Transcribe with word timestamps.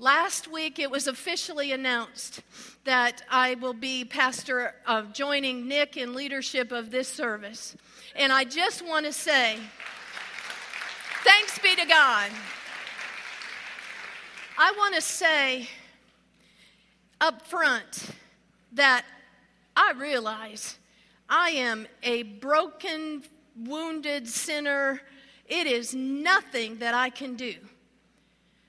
Last 0.00 0.50
week, 0.50 0.80
it 0.80 0.90
was 0.90 1.06
officially 1.06 1.70
announced 1.70 2.42
that 2.82 3.22
I 3.30 3.54
will 3.54 3.72
be 3.72 4.04
pastor 4.04 4.74
of 4.88 5.12
joining 5.12 5.68
Nick 5.68 5.96
in 5.96 6.14
leadership 6.14 6.72
of 6.72 6.90
this 6.90 7.06
service. 7.06 7.76
And 8.16 8.32
I 8.32 8.42
just 8.42 8.84
want 8.84 9.06
to 9.06 9.12
say, 9.12 9.56
thanks 11.22 11.60
be 11.60 11.76
to 11.76 11.86
God. 11.86 12.28
I 14.58 14.72
want 14.76 14.96
to 14.96 15.00
say 15.00 15.68
up 17.20 17.46
front 17.46 18.10
that 18.72 19.04
I 19.76 19.92
realize 19.96 20.76
I 21.28 21.50
am 21.50 21.86
a 22.02 22.24
broken, 22.24 23.22
wounded 23.56 24.26
sinner. 24.26 25.00
It 25.46 25.68
is 25.68 25.94
nothing 25.94 26.78
that 26.78 26.94
I 26.94 27.10
can 27.10 27.36
do. 27.36 27.54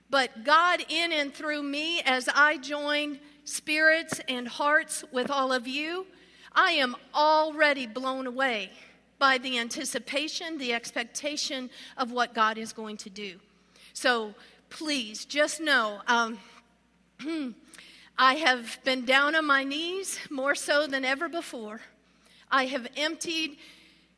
But 0.08 0.44
God, 0.44 0.84
in 0.88 1.12
and 1.12 1.34
through 1.34 1.62
me, 1.62 2.00
as 2.02 2.28
I 2.32 2.58
join 2.58 3.18
spirits 3.44 4.20
and 4.28 4.46
hearts 4.46 5.04
with 5.12 5.30
all 5.30 5.52
of 5.52 5.66
you, 5.66 6.06
I 6.52 6.72
am 6.72 6.96
already 7.14 7.86
blown 7.86 8.26
away 8.26 8.70
by 9.18 9.38
the 9.38 9.58
anticipation, 9.58 10.58
the 10.58 10.72
expectation 10.72 11.70
of 11.96 12.12
what 12.12 12.34
God 12.34 12.58
is 12.58 12.72
going 12.72 12.96
to 12.98 13.10
do. 13.10 13.36
So 13.92 14.34
please 14.70 15.24
just 15.24 15.60
know 15.60 16.00
um, 16.06 16.38
I 18.18 18.34
have 18.34 18.78
been 18.84 19.04
down 19.04 19.34
on 19.34 19.46
my 19.46 19.64
knees 19.64 20.18
more 20.30 20.54
so 20.54 20.86
than 20.86 21.04
ever 21.04 21.28
before. 21.28 21.80
I 22.50 22.66
have 22.66 22.86
emptied 22.96 23.58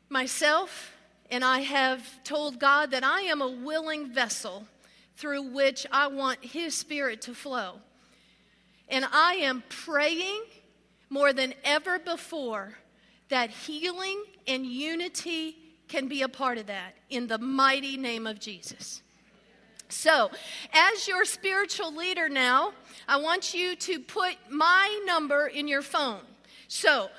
myself 0.09 0.95
and 1.31 1.43
I 1.43 1.59
have 1.59 2.23
told 2.23 2.59
God 2.59 2.91
that 2.91 3.03
I 3.03 3.21
am 3.21 3.41
a 3.41 3.49
willing 3.49 4.11
vessel 4.11 4.65
through 5.19 5.41
which 5.41 5.85
I 5.91 6.07
want 6.07 6.43
His 6.43 6.73
Spirit 6.73 7.21
to 7.23 7.33
flow. 7.33 7.75
And 8.87 9.05
I 9.11 9.33
am 9.35 9.63
praying 9.67 10.41
more 11.09 11.33
than 11.33 11.53
ever 11.63 11.99
before 11.99 12.73
that 13.27 13.49
healing 13.49 14.23
and 14.47 14.65
unity 14.65 15.57
can 15.89 16.07
be 16.07 16.21
a 16.21 16.29
part 16.29 16.57
of 16.57 16.67
that 16.67 16.95
in 17.09 17.27
the 17.27 17.37
mighty 17.37 17.97
name 17.97 18.25
of 18.25 18.39
Jesus. 18.39 19.01
So, 19.89 20.29
as 20.71 21.07
your 21.07 21.25
spiritual 21.25 21.93
leader 21.93 22.29
now, 22.29 22.73
I 23.07 23.17
want 23.17 23.53
you 23.53 23.75
to 23.75 23.99
put 23.99 24.35
my 24.49 25.03
number 25.05 25.47
in 25.47 25.67
your 25.67 25.81
phone. 25.81 26.21
So, 26.67 27.09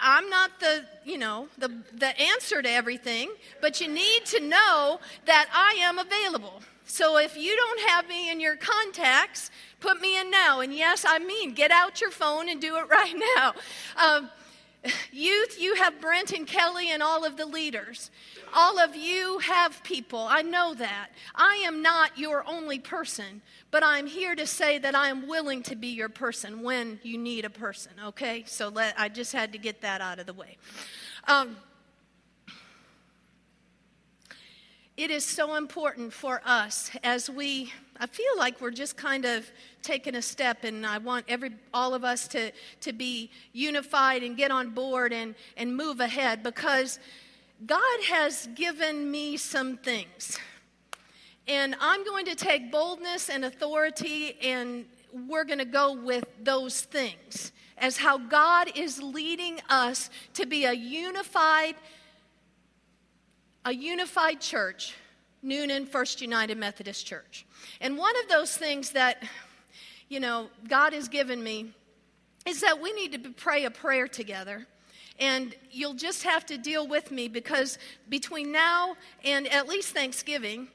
I'm 0.00 0.28
not 0.28 0.58
the, 0.58 0.86
you 1.04 1.18
know, 1.18 1.48
the, 1.58 1.68
the 1.92 2.18
answer 2.20 2.60
to 2.60 2.68
everything, 2.68 3.30
but 3.60 3.80
you 3.80 3.88
need 3.88 4.24
to 4.26 4.40
know 4.40 5.00
that 5.26 5.48
I 5.54 5.76
am 5.80 5.98
available. 5.98 6.62
So 6.86 7.18
if 7.18 7.36
you 7.36 7.56
don't 7.56 7.80
have 7.90 8.08
me 8.08 8.30
in 8.30 8.40
your 8.40 8.56
contacts, 8.56 9.50
put 9.80 10.00
me 10.00 10.18
in 10.18 10.30
now. 10.30 10.60
And 10.60 10.72
yes, 10.72 11.04
I 11.06 11.18
mean, 11.18 11.54
get 11.54 11.70
out 11.70 12.00
your 12.00 12.10
phone 12.10 12.48
and 12.48 12.60
do 12.60 12.76
it 12.76 12.88
right 12.88 13.14
now. 13.36 13.54
Um, 13.96 14.30
youth, 15.12 15.60
you 15.60 15.76
have 15.76 16.00
Brent 16.00 16.32
and 16.32 16.46
Kelly 16.46 16.90
and 16.90 17.02
all 17.02 17.24
of 17.24 17.36
the 17.36 17.46
leaders. 17.46 18.10
All 18.54 18.78
of 18.78 18.94
you 18.94 19.38
have 19.38 19.82
people. 19.82 20.26
I 20.28 20.42
know 20.42 20.74
that. 20.74 21.08
I 21.34 21.62
am 21.66 21.82
not 21.82 22.18
your 22.18 22.46
only 22.46 22.78
person, 22.78 23.42
but 23.70 23.82
I'm 23.82 24.06
here 24.06 24.34
to 24.36 24.46
say 24.46 24.78
that 24.78 24.94
I 24.94 25.08
am 25.08 25.26
willing 25.26 25.62
to 25.64 25.76
be 25.76 25.88
your 25.88 26.08
person 26.08 26.62
when 26.62 27.00
you 27.02 27.18
need 27.18 27.44
a 27.44 27.50
person, 27.50 27.92
okay? 28.06 28.44
So 28.46 28.68
let, 28.68 28.94
I 28.98 29.08
just 29.08 29.32
had 29.32 29.52
to 29.52 29.58
get 29.58 29.80
that 29.80 30.00
out 30.00 30.18
of 30.18 30.26
the 30.26 30.34
way. 30.34 30.56
Um, 31.26 31.56
it 34.96 35.10
is 35.10 35.24
so 35.24 35.56
important 35.56 36.12
for 36.12 36.40
us 36.44 36.90
as 37.02 37.28
we 37.28 37.72
i 37.98 38.06
feel 38.06 38.36
like 38.36 38.60
we're 38.60 38.70
just 38.70 38.96
kind 38.96 39.24
of 39.24 39.50
taking 39.82 40.14
a 40.14 40.22
step 40.22 40.62
and 40.62 40.86
i 40.86 40.98
want 40.98 41.24
every 41.28 41.50
all 41.72 41.94
of 41.94 42.04
us 42.04 42.28
to 42.28 42.52
to 42.80 42.92
be 42.92 43.30
unified 43.52 44.22
and 44.22 44.36
get 44.36 44.50
on 44.50 44.70
board 44.70 45.12
and 45.12 45.34
and 45.56 45.76
move 45.76 46.00
ahead 46.00 46.42
because 46.42 46.98
god 47.66 48.00
has 48.08 48.48
given 48.54 49.10
me 49.10 49.36
some 49.36 49.76
things. 49.76 50.38
And 51.46 51.74
i'm 51.80 52.04
going 52.04 52.24
to 52.26 52.34
take 52.36 52.70
boldness 52.70 53.28
and 53.28 53.44
authority 53.44 54.36
and 54.42 54.84
we're 55.28 55.44
going 55.44 55.58
to 55.58 55.64
go 55.64 55.92
with 55.92 56.24
those 56.42 56.82
things 56.82 57.52
as 57.78 57.96
how 57.96 58.16
god 58.16 58.70
is 58.76 59.02
leading 59.02 59.60
us 59.68 60.08
to 60.34 60.46
be 60.46 60.64
a 60.64 60.72
unified 60.72 61.74
a 63.64 63.72
unified 63.72 64.40
church, 64.40 64.94
Newnan 65.44 65.88
First 65.88 66.20
United 66.20 66.58
Methodist 66.58 67.06
Church. 67.06 67.46
And 67.80 67.96
one 67.96 68.14
of 68.22 68.28
those 68.28 68.56
things 68.56 68.90
that, 68.90 69.22
you 70.08 70.20
know, 70.20 70.48
God 70.68 70.92
has 70.92 71.08
given 71.08 71.42
me 71.42 71.72
is 72.46 72.60
that 72.60 72.80
we 72.80 72.92
need 72.92 73.24
to 73.24 73.30
pray 73.30 73.64
a 73.64 73.70
prayer 73.70 74.06
together. 74.06 74.66
And 75.18 75.54
you'll 75.70 75.94
just 75.94 76.24
have 76.24 76.44
to 76.46 76.58
deal 76.58 76.86
with 76.86 77.10
me 77.10 77.28
because 77.28 77.78
between 78.08 78.52
now 78.52 78.96
and 79.24 79.46
at 79.48 79.68
least 79.68 79.94
Thanksgiving, 79.94 80.68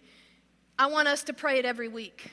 I 0.77 0.87
want 0.87 1.07
us 1.07 1.23
to 1.23 1.33
pray 1.33 1.59
it 1.59 1.65
every 1.65 1.89
week. 1.89 2.31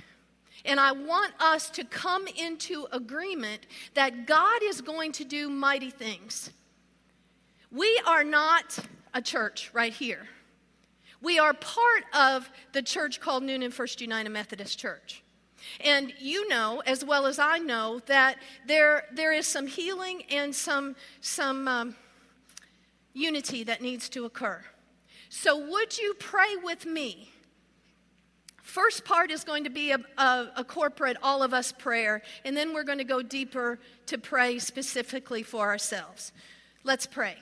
And 0.65 0.81
I 0.81 0.93
want 0.93 1.33
us 1.38 1.69
to 1.71 1.84
come 1.84 2.27
into 2.28 2.87
agreement 2.93 3.67
that 3.94 4.27
God 4.27 4.62
is 4.62 4.81
going 4.81 5.12
to 5.12 5.25
do 5.25 5.50
mighty 5.50 5.91
things. 5.91 6.50
We 7.71 8.00
are 8.06 8.25
not 8.25 8.78
a 9.12 9.21
church 9.21 9.71
right 9.75 9.93
here. 9.93 10.27
We 11.21 11.38
are 11.38 11.54
part 11.54 12.04
of 12.12 12.50
the 12.72 12.82
church 12.82 13.21
called 13.21 13.43
Newnan 13.43 13.72
First 13.72 14.00
United 14.00 14.31
Methodist 14.31 14.78
Church. 14.78 15.22
And 15.81 16.12
you 16.21 16.49
know, 16.49 16.82
as 16.87 17.04
well 17.04 17.27
as 17.27 17.38
I 17.38 17.59
know, 17.59 18.00
that 18.06 18.37
there, 18.66 19.04
there 19.12 19.32
is 19.32 19.47
some 19.47 19.66
healing 19.66 20.22
and 20.31 20.55
some, 20.55 20.94
some 21.21 21.66
um, 21.66 21.97
unity 23.15 23.65
that 23.65 23.81
needs 23.81 24.09
to 24.10 24.25
occur. 24.25 24.62
So, 25.28 25.59
would 25.71 25.99
you 25.99 26.15
pray 26.15 26.56
with 26.62 26.87
me? 26.87 27.31
First 28.62 29.05
part 29.05 29.31
is 29.31 29.43
going 29.44 29.65
to 29.65 29.71
be 29.71 29.93
a, 29.93 29.99
a, 30.19 30.50
a 30.56 30.65
corporate, 30.65 31.16
all 31.22 31.43
of 31.43 31.55
us 31.55 31.72
prayer, 31.72 32.22
and 32.44 32.56
then 32.56 32.75
we're 32.75 32.84
going 32.84 32.99
to 32.99 33.05
go 33.05 33.22
deeper 33.22 33.78
to 34.06 34.19
pray 34.19 34.59
specifically 34.59 35.43
for 35.43 35.66
ourselves. 35.66 36.32
Let's 36.84 37.06
pray. 37.06 37.37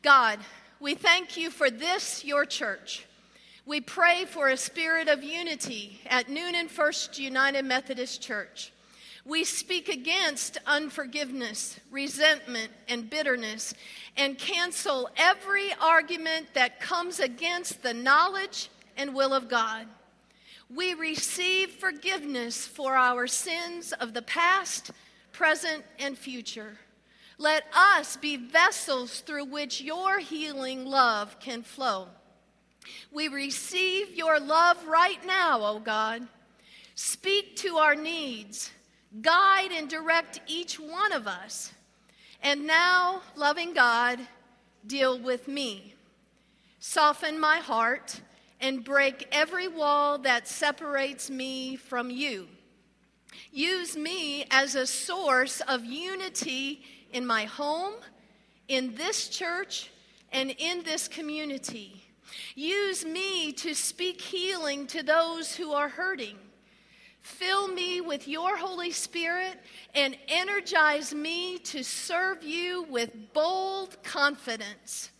God, 0.00 0.38
we 0.82 0.96
thank 0.96 1.36
you 1.36 1.48
for 1.48 1.70
this, 1.70 2.24
your 2.24 2.44
church. 2.44 3.06
We 3.64 3.80
pray 3.80 4.24
for 4.24 4.48
a 4.48 4.56
spirit 4.56 5.06
of 5.06 5.22
unity 5.22 6.00
at 6.10 6.26
Newnan 6.26 6.68
First 6.68 7.20
United 7.20 7.64
Methodist 7.64 8.20
Church. 8.20 8.72
We 9.24 9.44
speak 9.44 9.88
against 9.88 10.58
unforgiveness, 10.66 11.78
resentment, 11.92 12.72
and 12.88 13.08
bitterness, 13.08 13.74
and 14.16 14.36
cancel 14.36 15.08
every 15.16 15.72
argument 15.80 16.48
that 16.54 16.80
comes 16.80 17.20
against 17.20 17.84
the 17.84 17.94
knowledge 17.94 18.68
and 18.96 19.14
will 19.14 19.32
of 19.32 19.48
God. 19.48 19.86
We 20.68 20.94
receive 20.94 21.70
forgiveness 21.70 22.66
for 22.66 22.96
our 22.96 23.28
sins 23.28 23.92
of 23.92 24.14
the 24.14 24.22
past, 24.22 24.90
present, 25.30 25.84
and 26.00 26.18
future. 26.18 26.76
Let 27.42 27.64
us 27.74 28.16
be 28.16 28.36
vessels 28.36 29.18
through 29.18 29.46
which 29.46 29.80
your 29.80 30.20
healing 30.20 30.86
love 30.86 31.40
can 31.40 31.64
flow. 31.64 32.06
We 33.10 33.26
receive 33.26 34.14
your 34.14 34.38
love 34.38 34.86
right 34.86 35.18
now, 35.26 35.58
O 35.60 35.66
oh 35.66 35.78
God. 35.80 36.28
Speak 36.94 37.56
to 37.56 37.78
our 37.78 37.96
needs, 37.96 38.70
guide 39.22 39.72
and 39.72 39.90
direct 39.90 40.40
each 40.46 40.78
one 40.78 41.12
of 41.12 41.26
us. 41.26 41.72
And 42.44 42.64
now, 42.64 43.22
loving 43.34 43.74
God, 43.74 44.20
deal 44.86 45.18
with 45.18 45.48
me. 45.48 45.96
Soften 46.78 47.40
my 47.40 47.58
heart 47.58 48.20
and 48.60 48.84
break 48.84 49.26
every 49.32 49.66
wall 49.66 50.16
that 50.18 50.46
separates 50.46 51.28
me 51.28 51.74
from 51.74 52.08
you. 52.08 52.46
Use 53.50 53.96
me 53.96 54.44
as 54.52 54.76
a 54.76 54.86
source 54.86 55.60
of 55.62 55.84
unity 55.84 56.84
in 57.12 57.26
my 57.26 57.44
home, 57.44 57.94
in 58.68 58.94
this 58.94 59.28
church, 59.28 59.90
and 60.32 60.54
in 60.58 60.82
this 60.82 61.08
community. 61.08 62.02
Use 62.54 63.04
me 63.04 63.52
to 63.52 63.74
speak 63.74 64.20
healing 64.20 64.86
to 64.88 65.02
those 65.02 65.54
who 65.54 65.72
are 65.72 65.88
hurting. 65.88 66.36
Fill 67.20 67.68
me 67.68 68.00
with 68.00 68.26
your 68.26 68.56
Holy 68.56 68.90
Spirit 68.90 69.60
and 69.94 70.16
energize 70.26 71.14
me 71.14 71.58
to 71.58 71.84
serve 71.84 72.42
you 72.42 72.84
with 72.90 73.32
bold 73.32 74.02
confidence. 74.02 75.10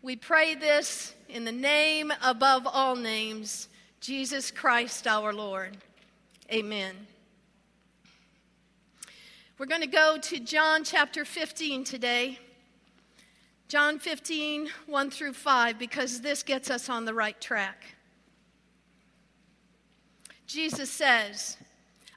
We 0.00 0.16
pray 0.16 0.54
this 0.54 1.14
in 1.28 1.44
the 1.44 1.52
name 1.52 2.12
above 2.22 2.66
all 2.66 2.96
names, 2.96 3.68
Jesus 4.00 4.50
Christ 4.50 5.06
our 5.06 5.32
Lord. 5.32 5.76
Amen. 6.50 6.94
We're 9.62 9.66
going 9.66 9.82
to 9.82 9.86
go 9.86 10.18
to 10.20 10.40
John 10.40 10.82
chapter 10.82 11.24
15 11.24 11.84
today. 11.84 12.40
John 13.68 14.00
15, 14.00 14.68
1 14.86 15.10
through 15.12 15.34
5, 15.34 15.78
because 15.78 16.20
this 16.20 16.42
gets 16.42 16.68
us 16.68 16.88
on 16.88 17.04
the 17.04 17.14
right 17.14 17.40
track. 17.40 17.94
Jesus 20.48 20.90
says, 20.90 21.58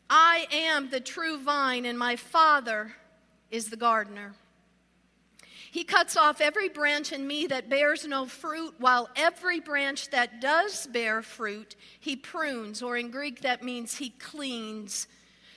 I 0.09 0.47
am 0.51 0.89
the 0.89 0.99
true 0.99 1.37
vine, 1.37 1.85
and 1.85 1.99
my 1.99 2.15
Father 2.15 2.95
is 3.51 3.69
the 3.69 3.77
gardener. 3.77 4.33
He 5.71 5.83
cuts 5.83 6.17
off 6.17 6.41
every 6.41 6.69
branch 6.69 7.11
in 7.11 7.27
me 7.27 7.45
that 7.45 7.69
bears 7.69 8.07
no 8.07 8.25
fruit, 8.25 8.73
while 8.79 9.07
every 9.15 9.59
branch 9.59 10.09
that 10.09 10.41
does 10.41 10.87
bear 10.87 11.21
fruit, 11.21 11.75
he 11.99 12.15
prunes, 12.15 12.81
or 12.81 12.97
in 12.97 13.11
Greek, 13.11 13.41
that 13.41 13.61
means 13.61 13.97
he 13.97 14.09
cleans, 14.09 15.07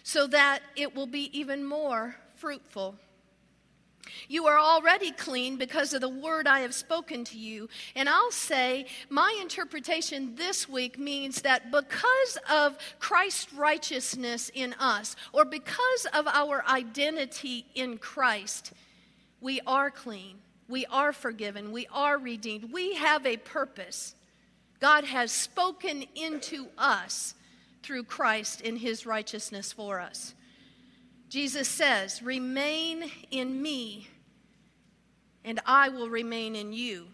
so 0.08 0.26
that 0.26 0.60
it 0.74 0.96
will 0.96 1.06
be 1.06 1.28
even 1.38 1.62
more 1.62 2.16
fruitful. 2.36 2.94
You 4.26 4.46
are 4.46 4.58
already 4.58 5.12
clean 5.12 5.58
because 5.58 5.92
of 5.92 6.00
the 6.00 6.08
word 6.08 6.46
I 6.46 6.60
have 6.60 6.72
spoken 6.72 7.24
to 7.24 7.36
you. 7.38 7.68
And 7.94 8.08
I'll 8.08 8.30
say 8.30 8.86
my 9.10 9.36
interpretation 9.38 10.34
this 10.34 10.66
week 10.66 10.98
means 10.98 11.42
that 11.42 11.70
because 11.70 12.38
of 12.50 12.78
Christ's 12.98 13.52
righteousness 13.52 14.50
in 14.54 14.72
us, 14.80 15.14
or 15.34 15.44
because 15.44 16.06
of 16.14 16.26
our 16.26 16.64
identity 16.66 17.66
in 17.74 17.98
Christ, 17.98 18.72
we 19.42 19.60
are 19.66 19.90
clean, 19.90 20.38
we 20.70 20.86
are 20.86 21.12
forgiven, 21.12 21.70
we 21.70 21.86
are 21.92 22.16
redeemed, 22.16 22.72
we 22.72 22.94
have 22.94 23.26
a 23.26 23.36
purpose. 23.36 24.14
God 24.80 25.04
has 25.04 25.32
spoken 25.32 26.06
into 26.14 26.68
us 26.78 27.34
through 27.88 28.04
Christ 28.04 28.60
in 28.60 28.76
his 28.76 29.06
righteousness 29.06 29.72
for 29.72 29.98
us. 29.98 30.34
Jesus 31.30 31.66
says, 31.66 32.22
Remain 32.22 33.10
in 33.30 33.62
me, 33.62 34.08
and 35.42 35.58
I 35.64 35.88
will 35.88 36.10
remain 36.10 36.54
in 36.54 36.74
you. 36.74 37.06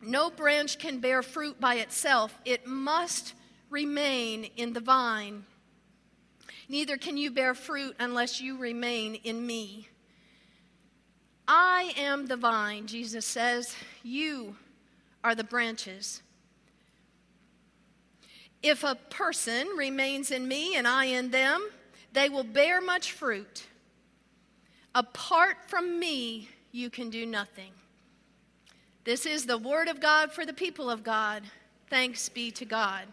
No 0.00 0.30
branch 0.30 0.78
can 0.78 1.00
bear 1.00 1.22
fruit 1.22 1.60
by 1.60 1.74
itself, 1.74 2.38
it 2.46 2.66
must 2.66 3.34
remain 3.68 4.44
in 4.56 4.72
the 4.72 4.80
vine. 4.80 5.44
Neither 6.70 6.96
can 6.96 7.18
you 7.18 7.30
bear 7.30 7.52
fruit 7.52 7.94
unless 8.00 8.40
you 8.40 8.56
remain 8.56 9.16
in 9.16 9.46
me. 9.46 9.88
I 11.46 11.92
am 11.98 12.28
the 12.28 12.38
vine, 12.38 12.86
Jesus 12.86 13.26
says. 13.26 13.76
You 14.02 14.56
are 15.22 15.34
the 15.34 15.44
branches. 15.44 16.22
If 18.62 18.84
a 18.84 18.94
person 19.10 19.66
remains 19.76 20.30
in 20.30 20.46
me 20.46 20.76
and 20.76 20.86
I 20.86 21.06
in 21.06 21.30
them, 21.30 21.68
they 22.12 22.28
will 22.28 22.44
bear 22.44 22.80
much 22.80 23.12
fruit. 23.12 23.66
Apart 24.94 25.56
from 25.66 25.98
me, 25.98 26.48
you 26.70 26.90
can 26.90 27.10
do 27.10 27.26
nothing. 27.26 27.72
This 29.04 29.26
is 29.26 29.46
the 29.46 29.58
word 29.58 29.88
of 29.88 30.00
God 30.00 30.32
for 30.32 30.46
the 30.46 30.52
people 30.52 30.88
of 30.88 31.02
God. 31.02 31.42
Thanks 31.90 32.28
be 32.28 32.50
to 32.52 32.64
God. 32.64 33.06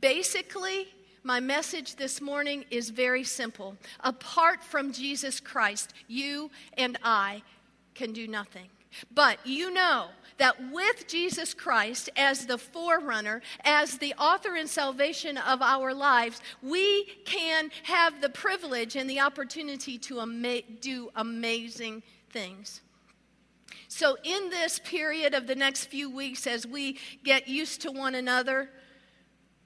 Basically, 0.00 0.88
my 1.24 1.40
message 1.40 1.96
this 1.96 2.20
morning 2.20 2.64
is 2.70 2.90
very 2.90 3.24
simple. 3.24 3.76
Apart 4.00 4.62
from 4.62 4.92
Jesus 4.92 5.40
Christ, 5.40 5.92
you 6.06 6.50
and 6.78 6.96
I 7.02 7.42
can 7.94 8.12
do 8.12 8.28
nothing. 8.28 8.68
But 9.12 9.38
you 9.44 9.72
know 9.72 10.08
that 10.38 10.56
with 10.72 11.06
Jesus 11.06 11.54
Christ 11.54 12.10
as 12.16 12.46
the 12.46 12.58
forerunner, 12.58 13.42
as 13.64 13.98
the 13.98 14.14
author 14.14 14.54
and 14.54 14.68
salvation 14.68 15.38
of 15.38 15.62
our 15.62 15.94
lives, 15.94 16.40
we 16.62 17.04
can 17.24 17.70
have 17.84 18.20
the 18.20 18.28
privilege 18.28 18.96
and 18.96 19.08
the 19.08 19.20
opportunity 19.20 19.98
to 19.98 20.20
ama- 20.20 20.62
do 20.80 21.10
amazing 21.16 22.02
things. 22.30 22.82
So, 23.88 24.16
in 24.24 24.50
this 24.50 24.78
period 24.80 25.32
of 25.32 25.46
the 25.46 25.54
next 25.54 25.86
few 25.86 26.10
weeks, 26.10 26.46
as 26.46 26.66
we 26.66 26.98
get 27.24 27.48
used 27.48 27.80
to 27.82 27.92
one 27.92 28.14
another, 28.14 28.68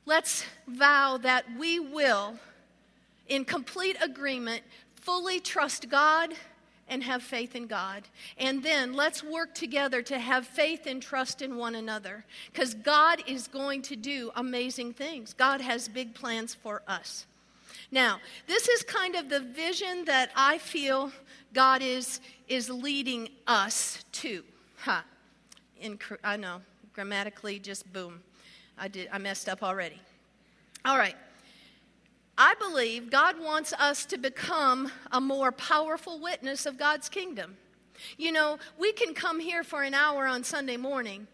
let's 0.04 0.44
vow 0.68 1.18
that 1.18 1.44
we 1.58 1.80
will, 1.80 2.34
in 3.28 3.44
complete 3.44 3.96
agreement, 4.02 4.62
fully 4.94 5.40
trust 5.40 5.88
God 5.88 6.34
and 6.90 7.02
have 7.04 7.22
faith 7.22 7.54
in 7.54 7.66
God. 7.66 8.02
And 8.36 8.62
then 8.62 8.92
let's 8.92 9.22
work 9.22 9.54
together 9.54 10.02
to 10.02 10.18
have 10.18 10.46
faith 10.46 10.86
and 10.86 11.00
trust 11.00 11.40
in 11.40 11.56
one 11.56 11.76
another 11.76 12.24
because 12.52 12.74
God 12.74 13.22
is 13.26 13.48
going 13.48 13.80
to 13.82 13.96
do 13.96 14.30
amazing 14.36 14.92
things. 14.92 15.32
God 15.32 15.60
has 15.60 15.88
big 15.88 16.14
plans 16.14 16.54
for 16.54 16.82
us. 16.86 17.26
Now, 17.92 18.18
this 18.46 18.68
is 18.68 18.82
kind 18.82 19.14
of 19.14 19.28
the 19.28 19.40
vision 19.40 20.04
that 20.04 20.30
I 20.36 20.58
feel 20.58 21.12
God 21.54 21.80
is, 21.82 22.20
is 22.48 22.68
leading 22.68 23.30
us 23.46 24.04
to. 24.12 24.44
Ha. 24.78 25.04
In, 25.80 25.98
I 26.22 26.36
know, 26.36 26.60
grammatically, 26.92 27.58
just 27.58 27.90
boom. 27.92 28.20
I, 28.78 28.88
did, 28.88 29.08
I 29.12 29.18
messed 29.18 29.48
up 29.48 29.62
already. 29.62 30.00
All 30.84 30.98
right. 30.98 31.16
I 32.36 32.54
believe 32.54 33.10
God 33.10 33.38
wants 33.40 33.72
us 33.74 34.04
to 34.06 34.18
become 34.18 34.90
a 35.12 35.20
more 35.20 35.52
powerful 35.52 36.18
witness 36.20 36.66
of 36.66 36.78
God's 36.78 37.08
kingdom. 37.08 37.56
You 38.16 38.32
know, 38.32 38.58
we 38.78 38.92
can 38.92 39.14
come 39.14 39.40
here 39.40 39.62
for 39.62 39.82
an 39.82 39.94
hour 39.94 40.26
on 40.26 40.44
Sunday 40.44 40.76
morning, 40.76 41.26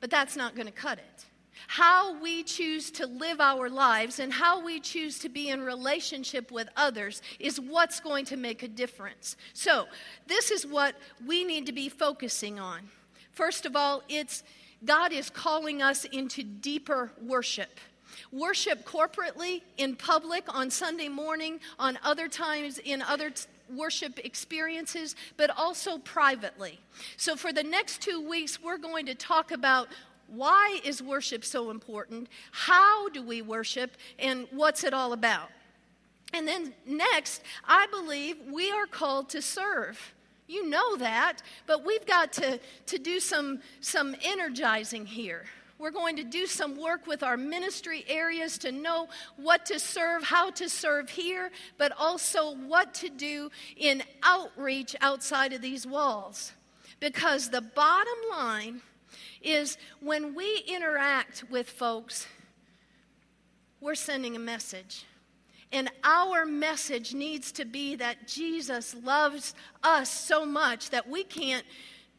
but 0.00 0.10
that's 0.10 0.36
not 0.36 0.54
going 0.54 0.66
to 0.66 0.72
cut 0.72 0.98
it. 0.98 1.24
How 1.66 2.20
we 2.20 2.42
choose 2.42 2.90
to 2.92 3.06
live 3.06 3.40
our 3.40 3.70
lives 3.70 4.18
and 4.18 4.32
how 4.32 4.64
we 4.64 4.80
choose 4.80 5.18
to 5.20 5.28
be 5.28 5.48
in 5.48 5.62
relationship 5.62 6.50
with 6.50 6.68
others 6.76 7.22
is 7.38 7.60
what's 7.60 8.00
going 8.00 8.24
to 8.26 8.36
make 8.36 8.62
a 8.62 8.68
difference. 8.68 9.36
So, 9.52 9.86
this 10.26 10.50
is 10.50 10.66
what 10.66 10.96
we 11.26 11.44
need 11.44 11.66
to 11.66 11.72
be 11.72 11.88
focusing 11.88 12.58
on. 12.58 12.88
First 13.30 13.66
of 13.66 13.76
all, 13.76 14.02
it's 14.08 14.42
God 14.84 15.12
is 15.12 15.30
calling 15.30 15.80
us 15.80 16.04
into 16.04 16.42
deeper 16.42 17.12
worship. 17.20 17.80
Worship 18.34 18.84
corporately, 18.84 19.62
in 19.76 19.94
public, 19.94 20.52
on 20.52 20.68
Sunday 20.68 21.08
morning, 21.08 21.60
on 21.78 21.98
other 22.02 22.26
times, 22.26 22.78
in 22.78 23.00
other 23.00 23.30
t- 23.30 23.44
worship 23.72 24.18
experiences, 24.18 25.14
but 25.36 25.50
also 25.56 25.98
privately. 25.98 26.80
So, 27.16 27.36
for 27.36 27.52
the 27.52 27.62
next 27.62 28.02
two 28.02 28.20
weeks, 28.28 28.60
we're 28.60 28.78
going 28.78 29.06
to 29.06 29.14
talk 29.14 29.52
about 29.52 29.86
why 30.26 30.80
is 30.84 31.00
worship 31.00 31.44
so 31.44 31.70
important, 31.70 32.28
how 32.50 33.08
do 33.10 33.22
we 33.22 33.40
worship, 33.40 33.92
and 34.18 34.48
what's 34.50 34.82
it 34.82 34.92
all 34.92 35.12
about. 35.12 35.50
And 36.32 36.48
then 36.48 36.74
next, 36.84 37.42
I 37.64 37.86
believe 37.86 38.36
we 38.50 38.72
are 38.72 38.86
called 38.86 39.28
to 39.30 39.42
serve. 39.42 40.12
You 40.48 40.68
know 40.68 40.96
that, 40.96 41.42
but 41.68 41.86
we've 41.86 42.04
got 42.04 42.32
to, 42.34 42.58
to 42.86 42.98
do 42.98 43.20
some, 43.20 43.60
some 43.80 44.16
energizing 44.24 45.06
here. 45.06 45.44
We're 45.84 45.90
going 45.90 46.16
to 46.16 46.24
do 46.24 46.46
some 46.46 46.78
work 46.78 47.06
with 47.06 47.22
our 47.22 47.36
ministry 47.36 48.06
areas 48.08 48.56
to 48.60 48.72
know 48.72 49.06
what 49.36 49.66
to 49.66 49.78
serve, 49.78 50.22
how 50.22 50.50
to 50.52 50.66
serve 50.66 51.10
here, 51.10 51.50
but 51.76 51.92
also 51.98 52.56
what 52.56 52.94
to 52.94 53.10
do 53.10 53.50
in 53.76 54.02
outreach 54.22 54.96
outside 55.02 55.52
of 55.52 55.60
these 55.60 55.86
walls. 55.86 56.54
Because 57.00 57.50
the 57.50 57.60
bottom 57.60 58.14
line 58.30 58.80
is 59.42 59.76
when 60.00 60.34
we 60.34 60.64
interact 60.66 61.44
with 61.50 61.68
folks, 61.68 62.26
we're 63.78 63.94
sending 63.94 64.36
a 64.36 64.38
message. 64.38 65.04
And 65.70 65.90
our 66.02 66.46
message 66.46 67.12
needs 67.12 67.52
to 67.52 67.66
be 67.66 67.96
that 67.96 68.26
Jesus 68.26 68.96
loves 69.04 69.52
us 69.82 70.08
so 70.08 70.46
much 70.46 70.88
that 70.88 71.10
we 71.10 71.24
can't 71.24 71.66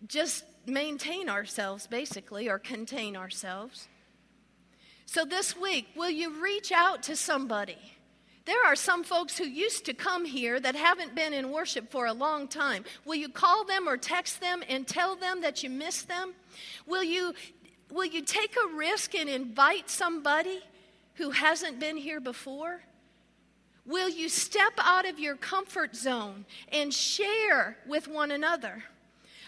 just 0.05 0.43
maintain 0.67 1.29
ourselves, 1.29 1.87
basically, 1.87 2.49
or 2.49 2.59
contain 2.59 3.15
ourselves. 3.15 3.87
So 5.05 5.25
this 5.25 5.55
week, 5.55 5.87
will 5.95 6.09
you 6.09 6.41
reach 6.41 6.71
out 6.71 7.03
to 7.03 7.15
somebody? 7.15 7.77
There 8.45 8.63
are 8.65 8.75
some 8.75 9.03
folks 9.03 9.37
who 9.37 9.45
used 9.45 9.85
to 9.85 9.93
come 9.93 10.23
here 10.23 10.59
that 10.59 10.75
haven't 10.75 11.15
been 11.15 11.33
in 11.33 11.51
worship 11.51 11.89
for 11.89 12.05
a 12.05 12.13
long 12.13 12.47
time. 12.47 12.85
Will 13.03 13.15
you 13.15 13.29
call 13.29 13.65
them 13.65 13.89
or 13.89 13.97
text 13.97 14.39
them 14.39 14.63
and 14.69 14.87
tell 14.87 15.15
them 15.15 15.41
that 15.41 15.63
you 15.63 15.69
miss 15.69 16.03
them? 16.03 16.33
Will 16.85 17.03
you, 17.03 17.33
will 17.89 18.05
you 18.05 18.21
take 18.21 18.55
a 18.55 18.75
risk 18.75 19.15
and 19.15 19.27
invite 19.29 19.89
somebody 19.89 20.61
who 21.15 21.31
hasn't 21.31 21.79
been 21.79 21.97
here 21.97 22.19
before? 22.19 22.81
Will 23.85 24.09
you 24.09 24.29
step 24.29 24.73
out 24.77 25.07
of 25.07 25.19
your 25.19 25.35
comfort 25.35 25.95
zone 25.95 26.45
and 26.71 26.93
share 26.93 27.77
with 27.87 28.07
one 28.07 28.31
another? 28.31 28.83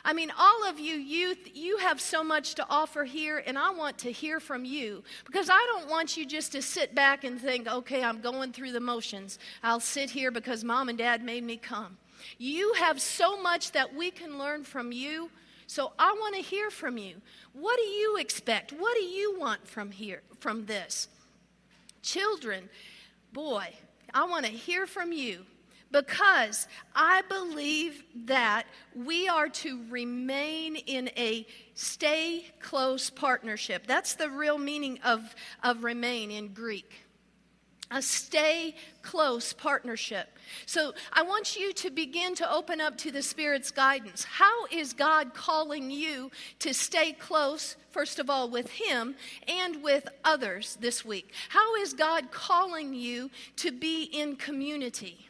I 0.08 0.14
mean, 0.14 0.32
all 0.40 0.64
of 0.64 0.80
you 0.80 0.96
youth, 0.96 1.50
you 1.54 1.80
have 1.80 2.00
so 2.00 2.24
much 2.24 2.56
to 2.56 2.66
offer 2.70 3.04
here, 3.04 3.44
and 3.46 3.60
I 3.60 3.72
want 3.72 3.98
to 4.00 4.12
hear 4.12 4.40
from 4.40 4.64
you 4.64 5.04
because 5.26 5.50
I 5.50 5.62
don't 5.74 5.90
want 5.90 6.16
you 6.16 6.26
just 6.26 6.54
to 6.54 6.62
sit 6.62 6.96
back 6.96 7.26
and 7.26 7.42
think, 7.42 7.68
okay, 7.68 8.02
I'm 8.02 8.22
going 8.22 8.54
through 8.54 8.72
the 8.72 8.80
motions. 8.80 9.38
I'll 9.62 9.82
sit 9.82 10.10
here 10.10 10.32
because 10.32 10.64
mom 10.64 10.88
and 10.88 10.98
dad 10.98 11.26
made 11.26 11.44
me 11.44 11.58
come. 11.58 11.98
You 12.38 12.72
have 12.80 13.02
so 13.02 13.42
much 13.42 13.74
that 13.74 13.94
we 13.94 14.10
can 14.10 14.40
learn 14.40 14.64
from 14.64 14.94
you. 14.94 15.30
So 15.68 15.92
I 16.00 16.14
want 16.14 16.36
to 16.36 16.42
hear 16.42 16.70
from 16.70 16.98
you. 16.98 17.16
What 17.52 17.76
do 17.76 17.84
you 17.84 18.16
expect? 18.16 18.72
What 18.72 18.96
do 18.96 19.04
you 19.04 19.38
want 19.38 19.68
from 19.68 19.92
here 19.92 20.22
from 20.40 20.68
this? 20.68 21.10
Children, 22.02 22.70
boy, 23.34 23.74
I 24.14 24.24
want 24.24 24.46
to 24.46 24.52
hear 24.54 24.88
from 24.88 25.12
you 25.12 25.46
because 25.92 26.68
I 26.96 27.22
believe 27.30 28.04
that 28.26 28.66
we 28.96 29.28
are 29.28 29.50
to 29.50 29.84
remain 29.90 30.76
in 30.76 31.10
a 31.18 31.48
stay 31.76 32.46
close 32.60 33.10
partnership. 33.10 33.88
That's 33.88 34.16
the 34.16 34.30
real 34.30 34.58
meaning 34.58 35.00
of, 35.04 35.36
of 35.64 35.84
remain 35.84 36.32
in 36.32 36.50
Greek. 36.50 36.92
a 37.90 38.02
stay 38.02 38.76
close 39.02 39.54
partnership. 39.54 40.38
So 40.66 40.94
I 41.14 41.24
want 41.24 41.56
you 41.56 41.72
to 41.74 41.90
begin 41.90 42.36
to 42.36 42.52
open 42.52 42.82
up 42.82 42.98
to 43.00 43.12
the 43.12 43.22
Spirit's 43.22 43.72
guidance. 43.72 44.26
How 44.26 44.66
is 44.66 44.94
God 44.94 45.34
calling 45.34 45.90
you 45.90 46.32
to 46.60 46.74
stay 46.74 47.14
close, 47.14 47.78
first 47.92 48.20
of 48.20 48.30
all, 48.30 48.50
with 48.50 48.70
Him 48.70 49.16
and 49.48 49.82
with 49.82 50.08
others 50.26 50.78
this 50.82 51.06
week? 51.06 51.32
How 51.50 51.76
is 51.76 51.94
God 51.94 52.32
calling 52.32 52.94
you 52.94 53.30
to 53.58 53.72
be 53.72 54.04
in 54.04 54.36
community? 54.36 55.27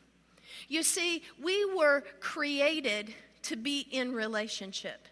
You 0.67 0.83
see, 0.83 1.23
we 1.41 1.65
were 1.65 2.03
created 2.19 3.13
to 3.43 3.55
be 3.55 3.87
in 3.91 4.13
relationship. 4.13 5.07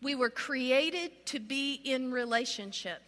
We 0.00 0.14
were 0.14 0.30
created 0.30 1.26
to 1.26 1.38
be 1.38 1.74
in 1.74 2.10
relationship. 2.10 3.02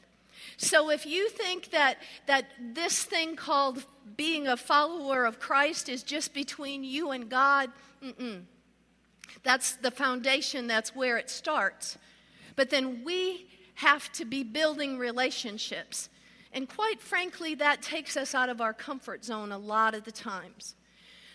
So 0.57 0.91
if 0.91 1.07
you 1.07 1.29
think 1.29 1.71
that, 1.71 1.99
that 2.27 2.47
this 2.75 3.03
thing 3.05 3.37
called 3.37 3.85
being 4.17 4.47
a 4.47 4.57
follower 4.57 5.25
of 5.25 5.41
Christ 5.41 5.89
is 5.89 6.03
just 6.03 6.35
between 6.35 6.85
you 6.85 7.11
and 7.11 7.29
God, 7.29 7.71
that's 9.43 9.77
the 9.77 9.91
foundation, 9.91 10.67
that's 10.67 10.95
where 10.95 11.17
it 11.17 11.31
starts. 11.31 11.99
But 12.57 12.71
then 12.71 13.03
we 13.05 13.49
have 13.77 14.13
to 14.13 14.25
be 14.25 14.45
building 14.45 14.99
relationships. 14.99 16.09
And 16.55 16.69
quite 16.69 17.01
frankly, 17.01 17.57
that 17.57 17.83
takes 17.83 18.17
us 18.17 18.35
out 18.35 18.49
of 18.49 18.61
our 18.61 18.73
comfort 18.73 19.25
zone 19.25 19.53
a 19.53 19.59
lot 19.59 19.95
of 19.95 20.05
the 20.05 20.13
times. 20.13 20.77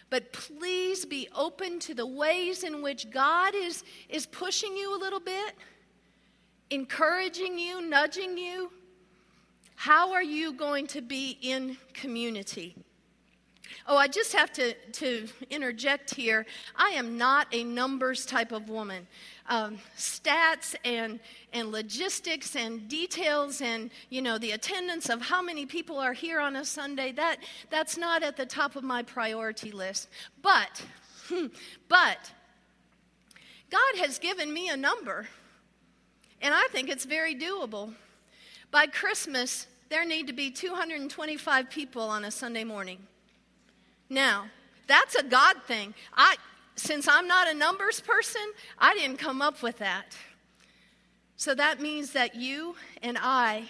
But 0.10 0.34
please 0.34 1.06
be 1.06 1.28
open 1.36 1.80
to 1.82 1.94
the 1.94 2.08
ways 2.08 2.64
in 2.64 2.82
which 2.82 3.12
God 3.12 3.54
is, 3.54 3.84
is 4.08 4.26
pushing 4.26 4.76
you 4.76 4.98
a 4.98 5.00
little 5.00 5.20
bit, 5.20 5.56
encouraging 6.72 7.60
you, 7.60 7.82
nudging 7.82 8.38
you, 8.38 8.72
how 9.76 10.14
are 10.14 10.24
you 10.24 10.54
going 10.54 10.88
to 10.88 11.02
be 11.02 11.38
in 11.42 11.78
community? 11.94 12.76
Oh, 13.92 13.98
I 13.98 14.08
just 14.08 14.34
have 14.34 14.54
to, 14.54 14.74
to 14.74 15.28
interject 15.50 16.14
here. 16.14 16.46
I 16.76 16.90
am 16.90 17.18
not 17.18 17.48
a 17.52 17.64
numbers 17.64 18.24
type 18.24 18.52
of 18.52 18.70
woman. 18.70 19.08
Um, 19.48 19.80
stats 19.98 20.76
and, 20.86 21.20
and 21.54 21.72
logistics 21.72 22.56
and 22.56 22.88
details 22.88 23.62
and, 23.62 23.90
you 24.12 24.22
know, 24.22 24.38
the 24.38 24.52
attendance 24.52 25.10
of 25.10 25.24
how 25.24 25.42
many 25.42 25.66
people 25.66 25.98
are 25.98 26.14
here 26.14 26.40
on 26.40 26.56
a 26.56 26.66
Sunday, 26.66 27.12
that, 27.14 27.38
that's 27.72 27.98
not 27.98 28.22
at 28.22 28.38
the 28.38 28.46
top 28.46 28.76
of 28.76 28.84
my 28.84 29.02
priority 29.02 29.72
list. 29.72 30.08
But, 30.44 30.84
but, 31.90 32.32
God 33.72 33.96
has 33.98 34.20
given 34.20 34.54
me 34.54 34.70
a 34.70 34.78
number, 34.78 35.28
and 36.44 36.54
I 36.54 36.68
think 36.72 36.90
it's 36.90 37.06
very 37.06 37.34
doable. 37.34 37.96
By 38.70 38.86
Christmas, 38.86 39.66
there 39.90 40.06
need 40.06 40.28
to 40.28 40.34
be 40.34 40.52
225 40.52 41.72
people 41.72 42.04
on 42.04 42.24
a 42.26 42.30
Sunday 42.30 42.64
morning. 42.64 43.00
Now, 44.10 44.48
that's 44.88 45.16
a 45.16 45.24
God 45.24 45.58
thing. 45.68 45.94
I, 46.14 46.36
since 46.76 47.08
I'm 47.08 47.28
not 47.28 47.48
a 47.48 47.54
numbers 47.54 48.00
person, 48.00 48.42
I 48.78 48.94
didn't 48.96 49.18
come 49.18 49.42
up 49.42 49.62
with 49.62 49.78
that. 49.80 50.18
So 51.38 51.56
that 51.56 51.80
means 51.80 52.12
that 52.14 52.36
you 52.36 52.76
and 53.02 53.18
I 53.20 53.66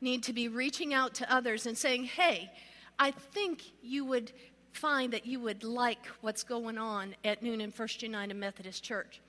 need 0.00 0.22
to 0.24 0.32
be 0.32 0.48
reaching 0.48 0.92
out 0.92 1.14
to 1.14 1.32
others 1.32 1.66
and 1.66 1.76
saying, 1.76 2.04
hey, 2.04 2.50
I 2.98 3.10
think 3.10 3.62
you 3.82 4.04
would 4.04 4.32
find 4.72 5.12
that 5.12 5.26
you 5.26 5.38
would 5.40 5.62
like 5.62 6.06
what's 6.22 6.42
going 6.42 6.78
on 6.78 7.14
at 7.24 7.42
Newnan 7.42 7.72
First 7.72 8.02
United 8.02 8.34
Methodist 8.34 8.82
Church. 8.82 9.20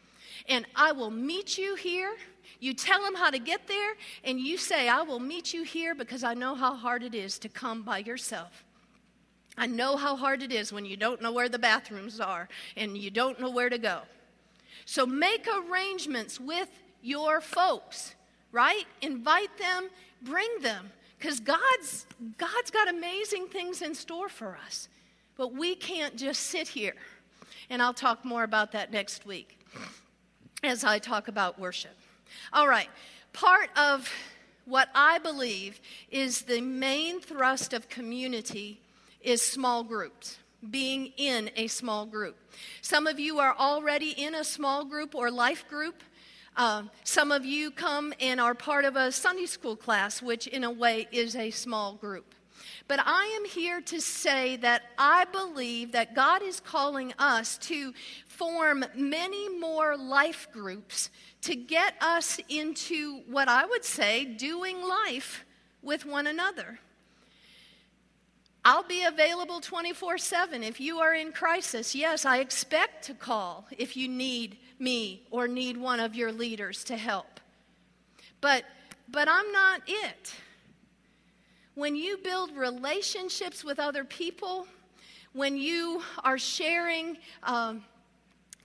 And 0.50 0.66
I 0.76 0.94
will 0.94 1.12
meet 1.12 1.58
you 1.58 1.76
here 1.76 2.16
you 2.60 2.74
tell 2.74 3.04
them 3.04 3.16
how 3.16 3.30
to 3.30 3.40
get 3.40 3.68
there, 3.68 3.94
and 4.24 4.40
you 4.40 4.58
say, 4.58 4.88
I 4.88 5.02
will 5.02 5.20
meet 5.20 5.54
you 5.54 5.64
here 5.64 5.94
because 5.94 6.24
I 6.24 6.34
know 6.34 6.56
how 6.56 6.76
hard 6.76 7.04
it 7.04 7.14
is 7.14 7.38
to 7.40 7.50
come 7.50 7.84
by 7.84 8.00
yourself. 8.00 8.64
I 9.58 9.68
know 9.68 9.98
how 9.98 10.16
hard 10.16 10.42
it 10.42 10.52
is 10.52 10.74
when 10.74 10.86
you 10.86 10.98
don't 10.98 11.22
know 11.22 11.32
where 11.32 11.50
the 11.50 11.60
bathrooms 11.60 12.20
are 12.20 12.50
and 12.76 12.98
you 12.98 13.12
don't 13.12 13.40
know 13.40 13.50
where 13.50 13.70
to 13.70 13.78
go. 13.78 14.02
So 14.86 15.06
make 15.06 15.48
arrangements 15.48 16.40
with 16.40 16.70
your 17.02 17.40
folks, 17.40 18.16
right? 18.52 18.86
Invite 19.02 19.58
them, 19.58 19.90
bring 20.22 20.50
them, 20.62 20.92
because 21.18 21.40
God's, 21.40 22.06
God's 22.38 22.72
got 22.72 22.90
amazing 22.90 23.48
things 23.48 23.82
in 23.82 23.96
store 23.96 24.30
for 24.30 24.58
us. 24.66 24.90
But 25.38 25.54
we 25.54 25.76
can't 25.76 26.16
just 26.16 26.42
sit 26.44 26.68
here. 26.68 26.96
And 27.70 27.82
I'll 27.82 27.94
talk 27.94 28.26
more 28.26 28.44
about 28.44 28.72
that 28.74 28.92
next 28.92 29.26
week 29.26 29.58
as 30.64 30.84
I 30.84 31.00
talk 31.00 31.28
about 31.28 31.60
worship. 31.60 31.96
All 32.52 32.68
right, 32.68 32.90
part 33.32 33.70
of 33.78 34.10
what 34.66 34.90
I 34.94 35.20
believe 35.20 35.80
is 36.10 36.42
the 36.42 36.62
main 36.62 37.20
thrust 37.20 37.74
of 37.74 37.90
community 37.90 38.80
is 39.24 39.42
small 39.42 39.84
groups, 39.84 40.38
being 40.70 41.14
in 41.18 41.50
a 41.56 41.68
small 41.68 42.06
group. 42.06 42.38
Some 42.82 43.08
of 43.08 43.20
you 43.20 43.40
are 43.40 43.56
already 43.58 44.12
in 44.12 44.36
a 44.36 44.44
small 44.44 44.86
group 44.86 45.16
or 45.16 45.32
life 45.32 45.68
group. 45.68 46.04
Uh, 46.56 46.84
some 47.04 47.32
of 47.32 47.46
you 47.46 47.72
come 47.72 48.14
and 48.20 48.40
are 48.40 48.54
part 48.54 48.86
of 48.86 48.96
a 48.96 49.12
Sunday 49.12 49.48
school 49.48 49.76
class, 49.76 50.22
which 50.22 50.46
in 50.48 50.64
a 50.64 50.72
way 50.72 51.08
is 51.12 51.36
a 51.36 51.50
small 51.50 51.94
group. 51.94 52.36
But 52.88 53.00
I 53.04 53.26
am 53.38 53.46
here 53.46 53.82
to 53.82 54.02
say 54.02 54.58
that 54.58 54.84
I 54.98 55.26
believe 55.26 55.94
that 55.94 56.16
God 56.16 56.42
is 56.42 56.60
calling 56.60 57.14
us 57.18 57.58
to 57.60 57.94
form 58.28 58.86
many 58.96 59.50
more 59.50 59.98
life 59.98 60.48
groups 60.52 61.10
to 61.42 61.56
get 61.56 61.96
us 62.02 62.40
into 62.50 63.22
what 63.28 63.48
I 63.48 63.66
would 63.66 63.84
say 63.84 64.26
doing 64.26 64.82
life 64.82 65.46
with 65.82 66.06
one 66.06 66.28
another. 66.28 66.80
I'll 68.66 68.84
be 68.84 69.04
available 69.04 69.60
24 69.60 70.18
7 70.18 70.64
if 70.64 70.80
you 70.80 71.00
are 71.00 71.14
in 71.14 71.32
crisis. 71.32 71.94
Yes, 71.94 72.26
I 72.26 72.38
expect 72.40 73.06
to 73.06 73.14
call 73.14 73.68
if 73.78 73.98
you 73.98 74.08
need 74.08 74.58
me 74.80 75.28
or 75.32 75.48
need 75.48 75.76
one 75.76 76.00
of 76.00 76.16
your 76.16 76.32
leaders 76.32 76.84
to 76.86 76.96
help. 76.96 77.40
But, 78.40 78.64
but 79.10 79.28
I'm 79.30 79.52
not 79.52 79.82
it. 79.86 80.34
When 81.76 81.96
you 81.96 82.18
build 82.18 82.56
relationships 82.56 83.64
with 83.64 83.80
other 83.80 84.04
people, 84.04 84.68
when 85.34 85.58
you 85.58 86.02
are 86.24 86.38
sharing 86.38 87.18
um, 87.42 87.84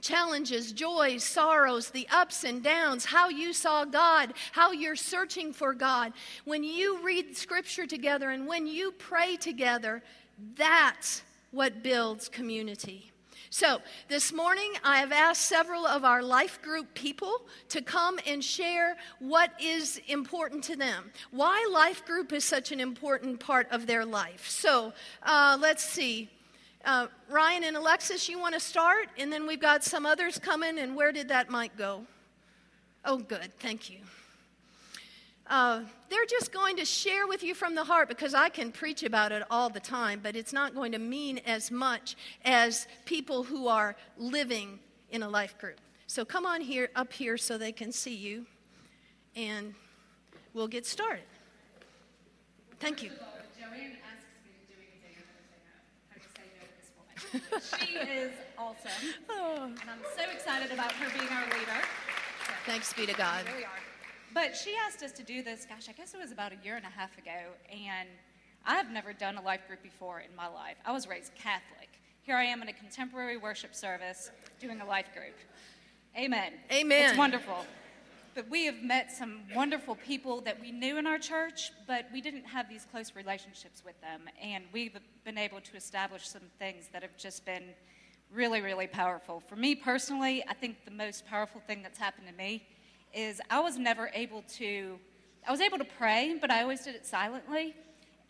challenges, 0.01 0.73
joys, 0.73 1.25
sorrows, 1.25 1.91
the 1.91 2.07
ups 2.11 2.45
and 2.45 2.63
downs, 2.63 3.05
how 3.05 3.29
you 3.29 3.53
saw 3.53 3.85
God, 3.85 4.35
how 4.53 4.73
you're 4.73 4.97
searching 4.97 5.53
for 5.53 5.75
God. 5.75 6.13
When 6.45 6.65
you 6.65 7.03
read 7.03 7.37
scripture 7.37 7.87
together 7.87 8.31
and 8.31 8.47
when 8.47 8.67
you 8.67 8.93
pray 8.93 9.37
together, 9.37 10.03
that's 10.57 11.23
what 11.51 11.83
builds 11.83 12.29
community. 12.29 13.11
So, 13.51 13.81
this 14.09 14.31
morning 14.31 14.73
I 14.85 14.99
have 14.99 15.11
asked 15.11 15.43
several 15.43 15.87
of 15.87 16.05
our 16.05 16.23
life 16.23 16.61
group 16.61 16.93
people 16.93 17.47
to 17.71 17.81
come 17.81 18.21
and 18.27 18.45
share 18.45 18.97
what 19.21 19.53
is 19.59 20.01
important 20.07 20.65
to 20.65 20.77
them, 20.77 21.11
why 21.31 21.67
life 21.73 22.05
group 22.05 22.33
is 22.35 22.45
such 22.45 22.73
an 22.73 22.81
important 22.81 23.41
part 23.41 23.67
of 23.71 23.87
their 23.87 24.05
life. 24.05 24.47
So, 24.49 24.93
uh, 25.23 25.57
let's 25.59 25.83
see. 25.83 26.29
Uh, 26.89 27.07
Ryan 27.29 27.65
and 27.65 27.77
Alexis, 27.77 28.31
you 28.31 28.39
want 28.39 28.55
to 28.55 28.61
start? 28.61 29.11
And 29.19 29.31
then 29.31 29.47
we've 29.47 29.61
got 29.61 29.85
some 29.85 30.07
others 30.07 30.39
coming. 30.39 30.79
And 30.79 30.97
where 30.97 31.13
did 31.13 31.29
that 31.29 31.51
mic 31.51 31.77
go? 31.77 32.07
Oh, 33.05 33.19
good. 33.19 33.53
Thank 33.59 33.91
you. 33.91 33.99
Uh, 35.47 35.83
they're 36.09 36.25
just 36.25 36.51
going 36.51 36.77
to 36.77 36.87
share 36.87 37.27
with 37.27 37.43
you 37.43 37.55
from 37.55 37.75
the 37.75 37.85
heart 37.85 38.09
because 38.09 38.33
I 38.33 38.49
can 38.49 38.73
preach 38.73 39.03
about 39.03 39.33
it 39.33 39.43
all 39.51 39.69
the 39.69 39.81
time, 39.81 40.21
but 40.23 40.35
it's 40.35 40.55
not 40.55 40.75
going 40.75 40.93
to 40.93 40.99
mean 40.99 41.43
as 41.45 41.71
much 41.71 42.17
as 42.47 42.87
people 43.05 43.43
who 43.43 43.69
are 43.69 43.95
living 44.17 44.79
in 45.11 45.23
a 45.23 45.29
life 45.29 45.59
group. 45.59 45.81
So 46.07 46.25
come 46.25 46.47
on 46.47 46.63
here, 46.63 46.89
up 46.97 47.13
here, 47.13 47.37
so 47.37 47.59
they 47.59 47.73
can 47.73 47.93
see 47.93 48.15
you, 48.15 48.47
and 49.37 49.75
we'll 50.55 50.69
get 50.69 50.87
started. 50.87 51.25
Thank 52.81 53.03
you. 53.03 53.11
She 57.79 57.97
is 57.97 58.33
awesome. 58.57 59.15
Oh. 59.29 59.65
And 59.65 59.91
I'm 59.91 60.03
so 60.17 60.31
excited 60.33 60.73
about 60.73 60.93
her 60.93 61.19
being 61.19 61.31
our 61.31 61.45
leader. 61.45 61.81
So, 62.47 62.53
Thanks 62.67 62.93
be 62.93 63.07
to 63.07 63.15
God. 63.15 63.47
Here 63.47 63.57
we 63.57 63.65
are. 63.65 63.71
But 64.35 64.57
she 64.57 64.75
asked 64.87 65.03
us 65.03 65.13
to 65.13 65.23
do 65.23 65.43
this, 65.43 65.67
gosh, 65.69 65.89
I 65.89 65.93
guess 65.93 66.15
it 66.15 66.21
was 66.21 66.33
about 66.33 66.53
a 66.53 66.57
year 66.65 66.77
and 66.77 66.85
a 66.85 66.91
half 66.91 67.17
ago. 67.19 67.55
And 67.71 68.09
I 68.67 68.75
have 68.75 68.91
never 68.91 69.13
done 69.13 69.37
a 69.37 69.43
life 69.43 69.67
group 69.67 69.83
before 69.83 70.21
in 70.21 70.35
my 70.37 70.47
life. 70.47 70.77
I 70.85 70.93
was 70.93 71.09
raised 71.09 71.35
Catholic. 71.35 71.89
Here 72.23 72.37
I 72.37 72.45
am 72.45 72.61
in 72.61 72.69
a 72.69 72.73
contemporary 72.73 73.39
worship 73.39 73.75
service 73.75 74.31
doing 74.61 74.81
a 74.81 74.87
life 74.87 75.07
group. 75.15 75.35
Amen. 76.17 76.53
Amen. 76.71 77.09
It's 77.11 77.19
wonderful. 77.19 77.65
But 78.39 78.49
we 78.51 78.67
have 78.67 78.85
met 78.85 79.11
some 79.11 79.41
wonderful 79.53 79.97
people 79.97 80.41
that 80.43 80.61
we 80.61 80.71
knew 80.71 80.97
in 80.97 81.09
our 81.09 81.19
church, 81.19 81.73
but 81.89 82.07
we 82.13 82.21
didn't 82.21 82.45
have 82.45 82.69
these 82.69 82.87
close 82.89 83.17
relationships 83.17 83.83
with 83.85 84.01
them. 84.01 84.29
And 84.41 84.63
we've 84.73 84.97
been 85.25 85.37
able 85.37 85.61
to 85.61 85.77
establish 85.77 86.29
some 86.29 86.43
things 86.57 86.85
that 86.93 87.03
have 87.03 87.17
just 87.17 87.45
been 87.45 87.65
really, 88.33 88.61
really 88.61 88.87
powerful. 88.87 89.41
For 89.41 89.57
me 89.57 89.75
personally, 89.75 90.45
I 90.47 90.55
think 90.55 90.85
the 90.85 90.93
most 90.93 91.27
powerful 91.27 91.61
thing 91.67 91.83
that's 91.83 91.99
happened 91.99 92.29
to 92.29 92.33
me 92.33 92.65
is 93.13 93.41
I 93.51 93.59
was 93.59 93.77
never 93.77 94.09
able 94.15 94.45
to, 94.59 95.01
I 95.45 95.51
was 95.51 95.61
able 95.61 95.79
to 95.79 95.89
pray, 95.99 96.39
but 96.41 96.49
I 96.49 96.63
always 96.63 96.85
did 96.85 96.95
it 96.95 97.07
silently. 97.07 97.75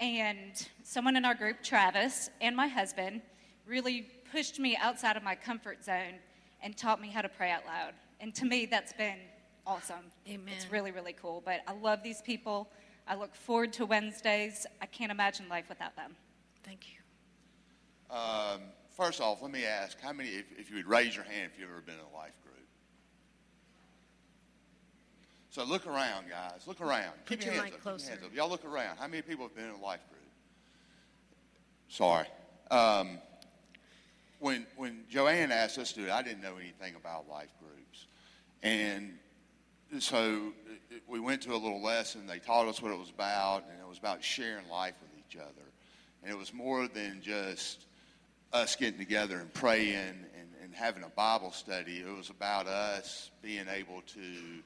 and 0.00 0.66
someone 0.84 1.16
in 1.16 1.26
our 1.26 1.34
group, 1.34 1.62
Travis, 1.62 2.30
and 2.40 2.56
my 2.56 2.68
husband, 2.68 3.20
really 3.66 4.08
pushed 4.32 4.58
me 4.58 4.74
outside 4.74 5.18
of 5.18 5.22
my 5.22 5.34
comfort 5.34 5.84
zone 5.84 6.14
and 6.62 6.78
taught 6.78 6.98
me 6.98 7.08
how 7.08 7.20
to 7.20 7.28
pray 7.28 7.50
out 7.50 7.66
loud. 7.66 7.92
And 8.20 8.34
to 8.36 8.46
me, 8.46 8.64
that's 8.64 8.94
been 8.94 9.18
awesome. 9.68 9.96
Amen. 10.26 10.54
It's 10.56 10.72
really, 10.72 10.90
really 10.90 11.12
cool. 11.12 11.42
But 11.44 11.60
I 11.68 11.74
love 11.74 12.02
these 12.02 12.22
people. 12.22 12.70
I 13.06 13.14
look 13.14 13.34
forward 13.34 13.72
to 13.74 13.86
Wednesdays. 13.86 14.66
I 14.80 14.86
can't 14.86 15.12
imagine 15.12 15.48
life 15.48 15.66
without 15.68 15.94
them. 15.94 16.16
Thank 16.64 16.86
you. 16.88 18.16
Um, 18.16 18.60
first 18.96 19.20
off, 19.20 19.42
let 19.42 19.50
me 19.50 19.64
ask 19.64 20.00
how 20.00 20.12
many, 20.12 20.30
if, 20.30 20.46
if 20.58 20.70
you 20.70 20.76
would 20.76 20.86
raise 20.86 21.14
your 21.14 21.24
hand 21.24 21.50
if 21.52 21.60
you've 21.60 21.70
ever 21.70 21.82
been 21.82 21.94
in 21.94 22.00
a 22.00 22.16
life 22.16 22.32
group? 22.42 22.54
So 25.50 25.64
look 25.64 25.86
around, 25.86 26.26
guys. 26.28 26.66
Look 26.66 26.80
around. 26.80 27.12
Put 27.26 27.40
Keep 27.40 27.44
your 27.44 27.54
hands 27.54 27.64
mic 27.64 27.74
up. 27.74 27.98
Keep 27.98 28.06
your 28.06 28.10
hands 28.10 28.24
up. 28.24 28.34
Y'all 28.34 28.48
look 28.48 28.64
around. 28.64 28.96
How 28.96 29.06
many 29.06 29.22
people 29.22 29.46
have 29.46 29.54
been 29.54 29.66
in 29.66 29.70
a 29.74 29.84
life 29.84 30.00
group? 30.08 30.22
Sorry. 31.88 32.26
Um, 32.70 33.18
when 34.40 34.66
when 34.76 35.04
Joanne 35.10 35.50
asked 35.50 35.78
us 35.78 35.92
to 35.92 36.00
do 36.00 36.06
it, 36.06 36.12
I 36.12 36.22
didn't 36.22 36.42
know 36.42 36.56
anything 36.60 36.94
about 36.94 37.28
life 37.28 37.50
groups, 37.58 38.06
and 38.62 39.18
so 39.98 40.52
uh, 40.70 40.96
we 41.06 41.20
went 41.20 41.42
to 41.42 41.52
a 41.52 41.56
little 41.56 41.82
lesson. 41.82 42.26
They 42.26 42.38
taught 42.38 42.66
us 42.66 42.82
what 42.82 42.92
it 42.92 42.98
was 42.98 43.10
about, 43.10 43.64
and 43.70 43.80
it 43.80 43.88
was 43.88 43.98
about 43.98 44.22
sharing 44.22 44.68
life 44.68 44.94
with 45.00 45.10
each 45.18 45.36
other. 45.36 45.66
And 46.22 46.32
it 46.32 46.36
was 46.36 46.52
more 46.52 46.88
than 46.88 47.20
just 47.22 47.86
us 48.52 48.76
getting 48.76 48.98
together 48.98 49.38
and 49.38 49.52
praying 49.52 49.94
and, 49.94 50.50
and 50.62 50.74
having 50.74 51.04
a 51.04 51.08
Bible 51.08 51.52
study. 51.52 51.98
It 51.98 52.16
was 52.16 52.30
about 52.30 52.66
us 52.66 53.30
being 53.42 53.66
able 53.68 54.02
to 54.14 54.62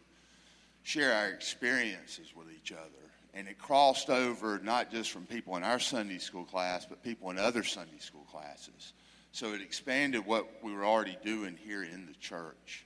share 0.83 1.15
our 1.15 1.29
experiences 1.29 2.33
with 2.37 2.47
each 2.53 2.73
other. 2.73 2.83
And 3.35 3.49
it 3.49 3.59
crossed 3.59 4.11
over 4.11 4.61
not 4.63 4.91
just 4.91 5.11
from 5.11 5.25
people 5.25 5.57
in 5.57 5.63
our 5.63 5.79
Sunday 5.79 6.19
school 6.19 6.45
class, 6.45 6.85
but 6.85 7.03
people 7.03 7.31
in 7.31 7.39
other 7.39 7.63
Sunday 7.63 7.99
school 7.99 8.27
classes. 8.31 8.93
So 9.33 9.55
it 9.55 9.63
expanded 9.63 10.27
what 10.27 10.63
we 10.63 10.73
were 10.75 10.85
already 10.85 11.17
doing 11.25 11.57
here 11.65 11.83
in 11.83 12.07
the 12.07 12.15
church. 12.15 12.85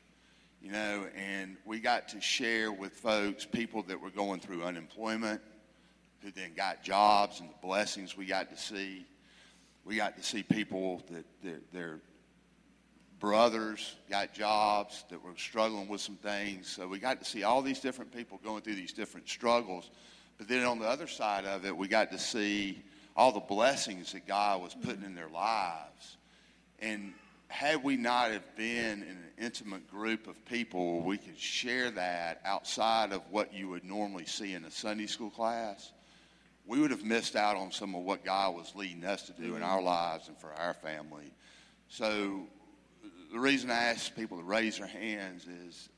You 0.66 0.72
know, 0.72 1.06
and 1.14 1.56
we 1.64 1.78
got 1.78 2.08
to 2.08 2.20
share 2.20 2.72
with 2.72 2.92
folks, 2.92 3.44
people 3.44 3.84
that 3.84 4.00
were 4.00 4.10
going 4.10 4.40
through 4.40 4.64
unemployment, 4.64 5.40
who 6.22 6.32
then 6.32 6.54
got 6.56 6.82
jobs 6.82 7.38
and 7.38 7.48
the 7.48 7.54
blessings 7.62 8.16
we 8.16 8.26
got 8.26 8.50
to 8.50 8.56
see. 8.56 9.06
We 9.84 9.94
got 9.94 10.16
to 10.16 10.24
see 10.24 10.42
people 10.42 11.04
that 11.12 11.24
their, 11.40 11.60
their 11.72 12.00
brothers 13.20 13.94
got 14.10 14.34
jobs 14.34 15.04
that 15.08 15.22
were 15.22 15.36
struggling 15.36 15.86
with 15.86 16.00
some 16.00 16.16
things. 16.16 16.66
So 16.66 16.88
we 16.88 16.98
got 16.98 17.20
to 17.20 17.24
see 17.24 17.44
all 17.44 17.62
these 17.62 17.78
different 17.78 18.10
people 18.12 18.40
going 18.42 18.62
through 18.62 18.74
these 18.74 18.92
different 18.92 19.28
struggles. 19.28 19.92
But 20.36 20.48
then 20.48 20.66
on 20.66 20.80
the 20.80 20.88
other 20.88 21.06
side 21.06 21.44
of 21.44 21.64
it, 21.64 21.76
we 21.76 21.86
got 21.86 22.10
to 22.10 22.18
see 22.18 22.82
all 23.14 23.30
the 23.30 23.38
blessings 23.38 24.14
that 24.14 24.26
God 24.26 24.62
was 24.62 24.74
putting 24.74 25.04
in 25.04 25.14
their 25.14 25.28
lives. 25.28 26.16
And 26.80 27.12
had 27.48 27.82
we 27.82 27.96
not 27.96 28.32
have 28.32 28.56
been 28.56 29.02
in 29.02 29.08
an 29.08 29.30
intimate 29.38 29.88
group 29.90 30.26
of 30.26 30.44
people 30.44 30.94
where 30.94 31.06
we 31.06 31.18
could 31.18 31.38
share 31.38 31.90
that 31.92 32.40
outside 32.44 33.12
of 33.12 33.22
what 33.30 33.54
you 33.54 33.68
would 33.68 33.84
normally 33.84 34.26
see 34.26 34.54
in 34.54 34.64
a 34.64 34.70
Sunday 34.70 35.06
school 35.06 35.30
class, 35.30 35.92
we 36.66 36.80
would 36.80 36.90
have 36.90 37.04
missed 37.04 37.36
out 37.36 37.56
on 37.56 37.70
some 37.70 37.94
of 37.94 38.02
what 38.02 38.24
God 38.24 38.54
was 38.54 38.74
leading 38.74 39.04
us 39.04 39.22
to 39.24 39.32
do 39.32 39.54
in 39.54 39.62
our 39.62 39.78
mm-hmm. 39.78 39.86
lives 39.86 40.28
and 40.28 40.36
for 40.38 40.52
our 40.54 40.74
family. 40.74 41.32
So 41.88 42.46
the 43.32 43.38
reason 43.38 43.70
I 43.70 43.74
ask 43.74 44.14
people 44.14 44.38
to 44.38 44.44
raise 44.44 44.78
their 44.78 44.86
hands 44.88 45.46
is 45.46 45.88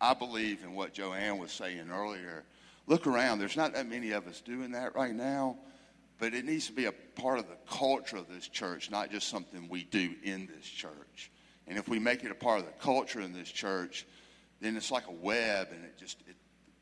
I 0.00 0.14
believe 0.14 0.62
in 0.64 0.74
what 0.74 0.94
Joanne 0.94 1.38
was 1.38 1.52
saying 1.52 1.90
earlier. 1.92 2.44
Look 2.86 3.06
around. 3.06 3.38
There's 3.38 3.56
not 3.56 3.74
that 3.74 3.88
many 3.88 4.12
of 4.12 4.26
us 4.26 4.40
doing 4.40 4.72
that 4.72 4.94
right 4.96 5.14
now, 5.14 5.58
but 6.20 6.34
it 6.34 6.44
needs 6.44 6.66
to 6.66 6.72
be 6.72 6.84
a 6.84 6.92
part 6.92 7.38
of 7.38 7.48
the 7.48 7.56
culture 7.66 8.18
of 8.18 8.28
this 8.28 8.46
church, 8.46 8.90
not 8.90 9.10
just 9.10 9.28
something 9.28 9.68
we 9.68 9.84
do 9.84 10.14
in 10.22 10.46
this 10.46 10.66
church. 10.66 11.32
And 11.66 11.78
if 11.78 11.88
we 11.88 11.98
make 11.98 12.22
it 12.22 12.30
a 12.30 12.34
part 12.34 12.60
of 12.60 12.66
the 12.66 12.72
culture 12.72 13.20
in 13.20 13.32
this 13.32 13.50
church, 13.50 14.06
then 14.60 14.76
it's 14.76 14.90
like 14.90 15.06
a 15.08 15.12
web, 15.12 15.68
and 15.72 15.82
it 15.82 15.96
just 15.96 16.18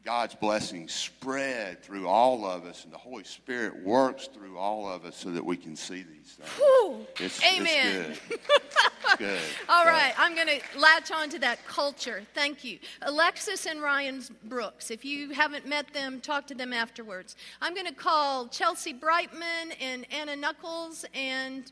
God's 0.04 0.34
blessings 0.34 0.92
spread 0.92 1.82
through 1.82 2.06
all 2.08 2.46
of 2.46 2.64
us, 2.64 2.84
and 2.84 2.92
the 2.92 2.96
Holy 2.98 3.24
Spirit 3.24 3.82
works 3.82 4.26
through 4.28 4.56
all 4.56 4.88
of 4.88 5.04
us 5.04 5.16
so 5.16 5.30
that 5.30 5.44
we 5.44 5.56
can 5.56 5.76
see 5.76 6.02
these 6.02 6.32
things. 6.32 6.48
Whew. 6.56 7.06
It's, 7.18 7.42
Amen. 7.44 8.16
It's 8.30 9.16
good. 9.16 9.18
good. 9.18 9.40
All 9.68 9.84
So- 9.84 9.90
right, 9.90 10.12
I'm 10.18 10.34
going 10.34 10.46
to 10.48 10.61
latch 10.78 11.11
on 11.11 11.28
to 11.30 11.38
that 11.40 11.66
culture. 11.66 12.22
Thank 12.34 12.62
you. 12.64 12.78
Alexis 13.02 13.66
and 13.66 13.82
Ryan 13.82 14.22
Brooks, 14.44 14.90
if 14.90 15.04
you 15.04 15.30
haven't 15.30 15.66
met 15.66 15.92
them, 15.92 16.20
talk 16.20 16.46
to 16.48 16.54
them 16.54 16.72
afterwards. 16.72 17.34
I'm 17.61 17.74
going 17.74 17.87
to 17.87 17.94
call 17.94 18.46
Chelsea 18.48 18.92
Brightman 18.92 19.72
and 19.80 20.06
Anna 20.12 20.37
Knuckles 20.37 21.04
and 21.14 21.70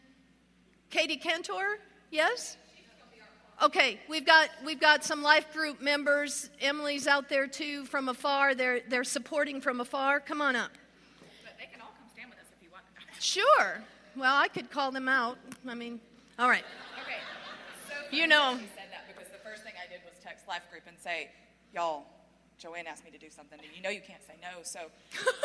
Katie 0.90 1.16
Cantor. 1.16 1.78
Yes? 2.10 2.56
Okay, 3.62 3.98
we've 4.08 4.26
got 4.26 4.50
we've 4.66 4.80
got 4.80 5.02
some 5.02 5.22
life 5.22 5.50
group 5.52 5.80
members. 5.80 6.50
Emily's 6.60 7.06
out 7.06 7.30
there 7.30 7.46
too 7.46 7.86
from 7.86 8.10
afar. 8.10 8.54
They're 8.54 8.80
they're 8.88 9.04
supporting 9.04 9.62
from 9.62 9.80
afar. 9.80 10.20
Come 10.20 10.42
on 10.42 10.54
up. 10.54 10.70
But 11.42 11.54
they 11.58 11.64
can 11.72 11.80
all 11.80 11.92
come 11.98 12.06
stand 12.12 12.28
with 12.28 12.38
us 12.38 12.46
if 12.54 12.62
you 12.62 12.68
want. 12.70 12.84
Sure. 13.18 13.82
Well, 14.14 14.36
I 14.36 14.48
could 14.48 14.70
call 14.70 14.92
them 14.92 15.08
out. 15.08 15.38
I 15.66 15.74
mean, 15.74 16.00
all 16.38 16.50
right. 16.50 16.64
Okay. 17.02 17.16
So 17.88 17.94
You 18.14 18.26
know. 18.26 18.56
She 18.58 18.66
said 18.76 18.88
that 18.90 19.08
because 19.08 19.32
the 19.32 19.38
first 19.38 19.62
thing 19.62 19.72
I 19.82 19.90
did 19.90 20.00
was 20.04 20.22
text 20.22 20.46
Life 20.46 20.70
Group 20.70 20.82
and 20.86 20.98
say, 20.98 21.30
"Y'all, 21.72 22.04
Joanne 22.58 22.86
asked 22.86 23.06
me 23.06 23.10
to 23.10 23.18
do 23.18 23.30
something, 23.30 23.58
and 23.58 23.68
you 23.74 23.82
know 23.82 23.90
you 23.90 24.02
can't 24.06 24.22
say 24.26 24.34
no. 24.42 24.62
So, 24.64 24.80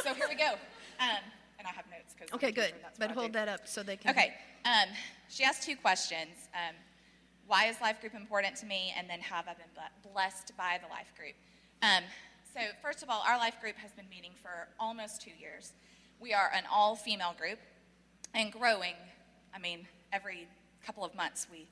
so 0.03 0.13
here 0.13 0.27
we 0.27 0.35
go. 0.35 0.53
Um, 1.01 1.17
and 1.57 1.67
I 1.67 1.71
have 1.71 1.85
notes 1.89 2.13
because 2.13 2.31
Okay, 2.33 2.51
good. 2.51 2.73
But 2.99 3.09
hold 3.09 3.33
that 3.33 3.47
up 3.47 3.67
so 3.67 3.81
they 3.81 3.97
can. 3.97 4.11
Okay. 4.11 4.35
Um, 4.65 4.89
she 5.29 5.43
asked 5.43 5.63
two 5.63 5.75
questions. 5.75 6.47
Um, 6.53 6.75
why 7.47 7.67
is 7.67 7.79
life 7.81 7.99
group 7.99 8.13
important 8.15 8.55
to 8.57 8.65
me? 8.65 8.93
And 8.97 9.09
then 9.09 9.19
have 9.19 9.47
I 9.47 9.53
been 9.53 10.11
blessed 10.13 10.53
by 10.57 10.79
the 10.81 10.87
life 10.89 11.13
group? 11.17 11.35
Um, 11.81 12.03
so, 12.53 12.59
first 12.81 13.01
of 13.01 13.09
all, 13.09 13.23
our 13.25 13.37
life 13.37 13.59
group 13.61 13.77
has 13.77 13.91
been 13.91 14.09
meeting 14.09 14.31
for 14.41 14.67
almost 14.79 15.21
two 15.21 15.31
years. 15.39 15.73
We 16.19 16.33
are 16.33 16.51
an 16.53 16.63
all 16.71 16.95
female 16.95 17.33
group 17.37 17.59
and 18.33 18.51
growing. 18.51 18.95
I 19.53 19.59
mean, 19.59 19.87
every 20.11 20.47
couple 20.85 21.03
of 21.03 21.15
months 21.15 21.47
we, 21.51 21.67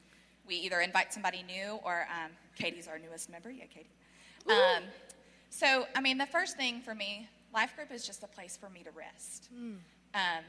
we 0.48 0.56
either 0.56 0.80
invite 0.80 1.14
somebody 1.14 1.44
new 1.44 1.80
or 1.84 2.08
um, 2.10 2.32
Katie's 2.56 2.88
our 2.88 2.98
newest 2.98 3.30
member. 3.30 3.52
Yeah, 3.52 3.66
Katie. 3.66 3.90
Um, 4.48 4.84
so, 5.50 5.86
I 5.96 6.02
mean, 6.02 6.18
the 6.18 6.26
first 6.26 6.58
thing 6.58 6.82
for 6.82 6.96
me, 6.96 7.28
life 7.54 7.76
group 7.76 7.92
is 7.92 8.06
just 8.06 8.24
a 8.24 8.28
place 8.28 8.58
for 8.58 8.70
me 8.70 8.84
to 8.84 8.92
rest. 8.92 9.50
Um, 10.14 10.44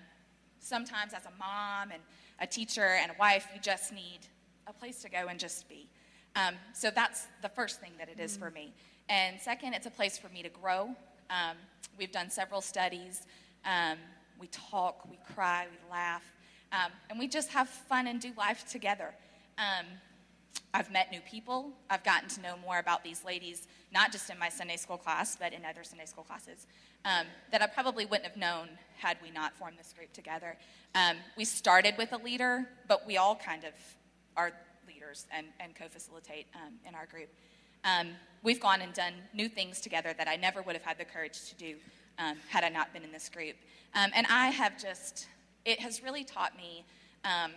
sometimes, 0.60 1.12
as 1.12 1.24
a 1.26 1.32
mom 1.38 1.90
and 1.90 2.02
a 2.38 2.46
teacher 2.46 2.96
and 3.00 3.10
a 3.10 3.14
wife, 3.18 3.48
you 3.54 3.60
just 3.60 3.92
need 3.92 4.20
a 4.66 4.72
place 4.72 5.02
to 5.02 5.08
go 5.08 5.26
and 5.28 5.38
just 5.38 5.68
be. 5.68 5.88
Um, 6.36 6.54
so 6.74 6.90
that's 6.90 7.26
the 7.42 7.48
first 7.48 7.80
thing 7.80 7.92
that 7.98 8.08
it 8.08 8.20
is 8.20 8.36
for 8.36 8.50
me. 8.50 8.72
And 9.08 9.40
second, 9.40 9.74
it's 9.74 9.86
a 9.86 9.90
place 9.90 10.16
for 10.16 10.28
me 10.28 10.42
to 10.42 10.48
grow. 10.48 10.90
Um, 11.28 11.56
we've 11.98 12.12
done 12.12 12.30
several 12.30 12.60
studies. 12.60 13.22
Um, 13.64 13.98
we 14.40 14.46
talk, 14.48 15.08
we 15.10 15.18
cry, 15.34 15.66
we 15.70 15.90
laugh, 15.90 16.22
um, 16.72 16.90
and 17.10 17.18
we 17.18 17.28
just 17.28 17.50
have 17.50 17.68
fun 17.68 18.06
and 18.06 18.20
do 18.20 18.32
life 18.38 18.64
together. 18.68 19.14
Um, 19.58 19.86
I've 20.72 20.90
met 20.90 21.10
new 21.10 21.20
people. 21.20 21.72
I've 21.90 22.04
gotten 22.04 22.28
to 22.30 22.40
know 22.40 22.54
more 22.64 22.78
about 22.78 23.02
these 23.04 23.24
ladies, 23.24 23.66
not 23.92 24.12
just 24.12 24.30
in 24.30 24.38
my 24.38 24.48
Sunday 24.48 24.76
school 24.76 24.96
class, 24.96 25.36
but 25.36 25.52
in 25.52 25.64
other 25.64 25.82
Sunday 25.82 26.06
school 26.06 26.24
classes, 26.24 26.66
um, 27.04 27.26
that 27.50 27.60
I 27.60 27.66
probably 27.66 28.06
wouldn't 28.06 28.26
have 28.26 28.36
known 28.36 28.68
had 28.98 29.16
we 29.22 29.30
not 29.30 29.52
formed 29.56 29.78
this 29.78 29.92
group 29.92 30.12
together. 30.12 30.56
Um, 30.94 31.16
we 31.36 31.44
started 31.44 31.94
with 31.98 32.12
a 32.12 32.18
leader, 32.18 32.66
but 32.88 33.06
we 33.06 33.16
all 33.16 33.34
kind 33.34 33.64
of 33.64 33.72
are 34.36 34.52
leaders 34.86 35.26
and, 35.34 35.46
and 35.60 35.74
co 35.74 35.88
facilitate 35.88 36.46
um, 36.54 36.74
in 36.86 36.94
our 36.94 37.06
group. 37.06 37.28
Um, 37.84 38.10
we've 38.42 38.60
gone 38.60 38.80
and 38.80 38.92
done 38.92 39.14
new 39.32 39.48
things 39.48 39.80
together 39.80 40.14
that 40.18 40.28
I 40.28 40.36
never 40.36 40.62
would 40.62 40.74
have 40.74 40.84
had 40.84 40.98
the 40.98 41.04
courage 41.04 41.48
to 41.48 41.54
do 41.54 41.76
um, 42.18 42.36
had 42.48 42.64
I 42.64 42.68
not 42.68 42.92
been 42.92 43.02
in 43.02 43.12
this 43.12 43.28
group. 43.28 43.56
Um, 43.94 44.10
and 44.14 44.26
I 44.28 44.48
have 44.48 44.80
just, 44.80 45.26
it 45.64 45.80
has 45.80 46.02
really 46.02 46.24
taught 46.24 46.56
me 46.56 46.84
um, 47.24 47.52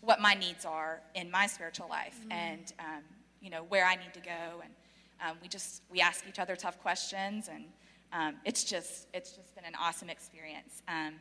what 0.00 0.20
my 0.20 0.34
needs 0.34 0.64
are 0.64 1.00
in 1.14 1.30
my 1.30 1.46
spiritual 1.46 1.88
life 1.88 2.18
and, 2.30 2.72
um, 2.78 3.02
you 3.40 3.50
know, 3.50 3.64
where 3.68 3.84
I 3.84 3.96
need 3.96 4.14
to 4.14 4.20
go. 4.20 4.62
And 4.62 4.72
um, 5.24 5.36
we 5.42 5.48
just, 5.48 5.82
we 5.90 6.00
ask 6.00 6.24
each 6.28 6.38
other 6.38 6.56
tough 6.56 6.80
questions 6.80 7.48
and 7.52 7.64
um, 8.12 8.36
it's 8.44 8.64
just, 8.64 9.06
it's 9.12 9.32
just 9.32 9.54
been 9.54 9.64
an 9.64 9.74
awesome 9.78 10.08
experience. 10.08 10.82
Um, 10.88 11.14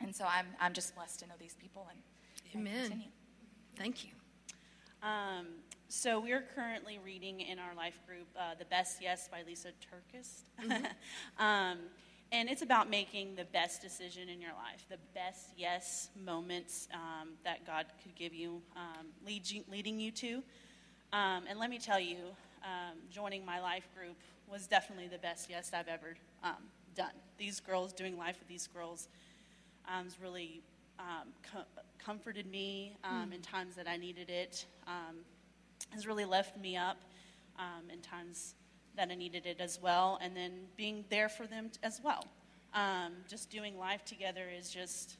and 0.00 0.14
so 0.14 0.24
I'm, 0.24 0.46
I'm 0.60 0.72
just 0.72 0.94
blessed 0.94 1.20
to 1.20 1.26
know 1.26 1.34
these 1.38 1.54
people 1.54 1.86
and, 1.90 1.98
and 2.54 2.66
Amen. 2.66 2.82
continue. 2.82 3.10
Thank 3.80 4.04
you. 4.04 4.10
Um, 5.02 5.46
so 5.88 6.20
we're 6.20 6.44
currently 6.54 6.98
reading 7.02 7.40
in 7.40 7.58
our 7.58 7.74
life 7.74 7.98
group 8.06 8.26
uh, 8.38 8.54
"The 8.58 8.66
Best 8.66 9.00
Yes" 9.00 9.26
by 9.26 9.42
Lisa 9.46 9.68
TerKeurst, 9.68 10.42
um, 11.38 11.78
and 12.30 12.50
it's 12.50 12.60
about 12.60 12.90
making 12.90 13.36
the 13.36 13.46
best 13.46 13.80
decision 13.80 14.28
in 14.28 14.38
your 14.38 14.50
life, 14.50 14.84
the 14.90 14.98
best 15.14 15.54
yes 15.56 16.10
moments 16.14 16.88
um, 16.92 17.30
that 17.42 17.66
God 17.66 17.86
could 18.02 18.14
give 18.14 18.34
you, 18.34 18.60
um, 18.76 19.06
lead 19.24 19.48
you, 19.48 19.64
leading 19.66 19.98
you 19.98 20.10
to. 20.10 20.42
Um, 21.14 21.44
and 21.48 21.58
let 21.58 21.70
me 21.70 21.78
tell 21.78 21.98
you, 21.98 22.18
um, 22.62 22.98
joining 23.10 23.46
my 23.46 23.62
life 23.62 23.88
group 23.96 24.18
was 24.46 24.66
definitely 24.66 25.08
the 25.08 25.16
best 25.16 25.48
yes 25.48 25.70
I've 25.72 25.88
ever 25.88 26.16
um, 26.44 26.68
done. 26.94 27.14
These 27.38 27.60
girls, 27.60 27.94
doing 27.94 28.18
life 28.18 28.36
with 28.40 28.48
these 28.48 28.66
girls, 28.66 29.08
um, 29.88 30.04
has 30.04 30.20
really 30.20 30.60
um, 30.98 31.28
co- 31.50 31.79
comforted 32.04 32.46
me 32.46 32.96
um, 33.04 33.32
in 33.32 33.40
times 33.40 33.76
that 33.76 33.86
I 33.86 33.96
needed 33.96 34.30
it, 34.30 34.66
um, 34.86 35.16
has 35.90 36.06
really 36.06 36.24
left 36.24 36.58
me 36.58 36.76
up 36.76 36.98
um, 37.58 37.90
in 37.92 38.00
times 38.00 38.54
that 38.96 39.10
I 39.10 39.14
needed 39.14 39.46
it 39.46 39.60
as 39.60 39.80
well, 39.80 40.18
and 40.20 40.36
then 40.36 40.52
being 40.76 41.04
there 41.10 41.28
for 41.28 41.46
them 41.46 41.70
t- 41.70 41.78
as 41.82 42.00
well. 42.02 42.24
Um, 42.74 43.12
just 43.28 43.50
doing 43.50 43.78
life 43.78 44.04
together 44.04 44.48
is 44.56 44.70
just 44.70 45.16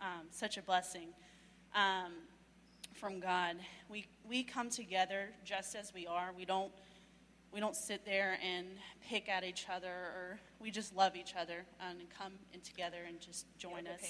um, 0.00 0.26
such 0.30 0.56
a 0.56 0.62
blessing 0.62 1.08
um, 1.74 2.12
from 2.94 3.20
God. 3.20 3.56
We, 3.88 4.06
we 4.28 4.42
come 4.42 4.70
together 4.70 5.28
just 5.44 5.74
as 5.74 5.92
we 5.94 6.06
are. 6.06 6.30
We 6.36 6.44
don't, 6.44 6.72
we 7.52 7.60
don't 7.60 7.76
sit 7.76 8.04
there 8.04 8.38
and 8.42 8.66
pick 9.08 9.28
at 9.28 9.44
each 9.44 9.66
other, 9.72 9.88
or 9.88 10.40
we 10.60 10.70
just 10.70 10.94
love 10.96 11.16
each 11.16 11.34
other 11.36 11.64
and 11.80 11.98
come 12.16 12.32
in 12.52 12.60
together 12.60 12.98
and 13.06 13.20
just 13.20 13.46
join 13.58 13.86
us. 13.86 14.00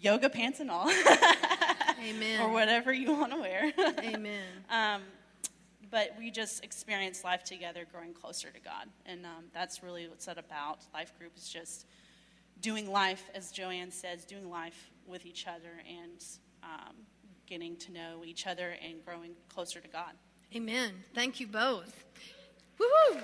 Yoga 0.00 0.30
pants 0.30 0.60
and 0.60 0.70
all, 0.70 0.90
Amen. 2.02 2.40
or 2.40 2.52
whatever 2.52 2.92
you 2.92 3.12
want 3.12 3.32
to 3.32 3.38
wear. 3.38 3.72
Amen. 4.02 4.42
Um, 4.70 5.02
but 5.90 6.14
we 6.16 6.30
just 6.30 6.62
experience 6.62 7.24
life 7.24 7.42
together, 7.42 7.84
growing 7.90 8.14
closer 8.14 8.48
to 8.50 8.60
God. 8.60 8.86
And 9.06 9.26
um, 9.26 9.46
that's 9.52 9.82
really 9.82 10.06
what's 10.06 10.26
that 10.26 10.38
about. 10.38 10.78
Life 10.94 11.12
group 11.18 11.32
is 11.36 11.48
just 11.48 11.86
doing 12.60 12.88
life, 12.90 13.28
as 13.34 13.50
Joanne 13.50 13.90
says, 13.90 14.24
doing 14.24 14.48
life 14.48 14.90
with 15.04 15.26
each 15.26 15.48
other 15.48 15.82
and 15.88 16.24
um, 16.62 16.94
getting 17.46 17.76
to 17.78 17.92
know 17.92 18.22
each 18.24 18.46
other 18.46 18.76
and 18.80 19.04
growing 19.04 19.32
closer 19.48 19.80
to 19.80 19.88
God. 19.88 20.12
Amen. 20.54 20.92
Thank 21.14 21.40
you 21.40 21.48
both. 21.48 22.04
Woohoo! 22.78 23.20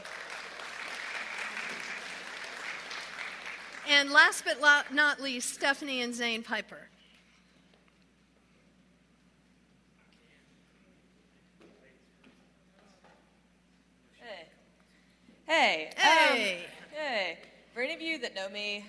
And 3.89 4.11
last 4.11 4.45
but 4.45 4.61
not 4.93 5.21
least, 5.23 5.55
Stephanie 5.55 6.03
and 6.03 6.13
Zane 6.13 6.43
Piper. 6.43 6.89
Hey. 14.19 14.49
Hey. 15.47 15.91
Hey. 15.97 16.57
Um, 16.57 16.99
hey. 16.99 17.39
For 17.73 17.81
any 17.81 17.95
of 17.95 18.01
you 18.01 18.19
that 18.19 18.35
know 18.35 18.49
me, 18.49 18.85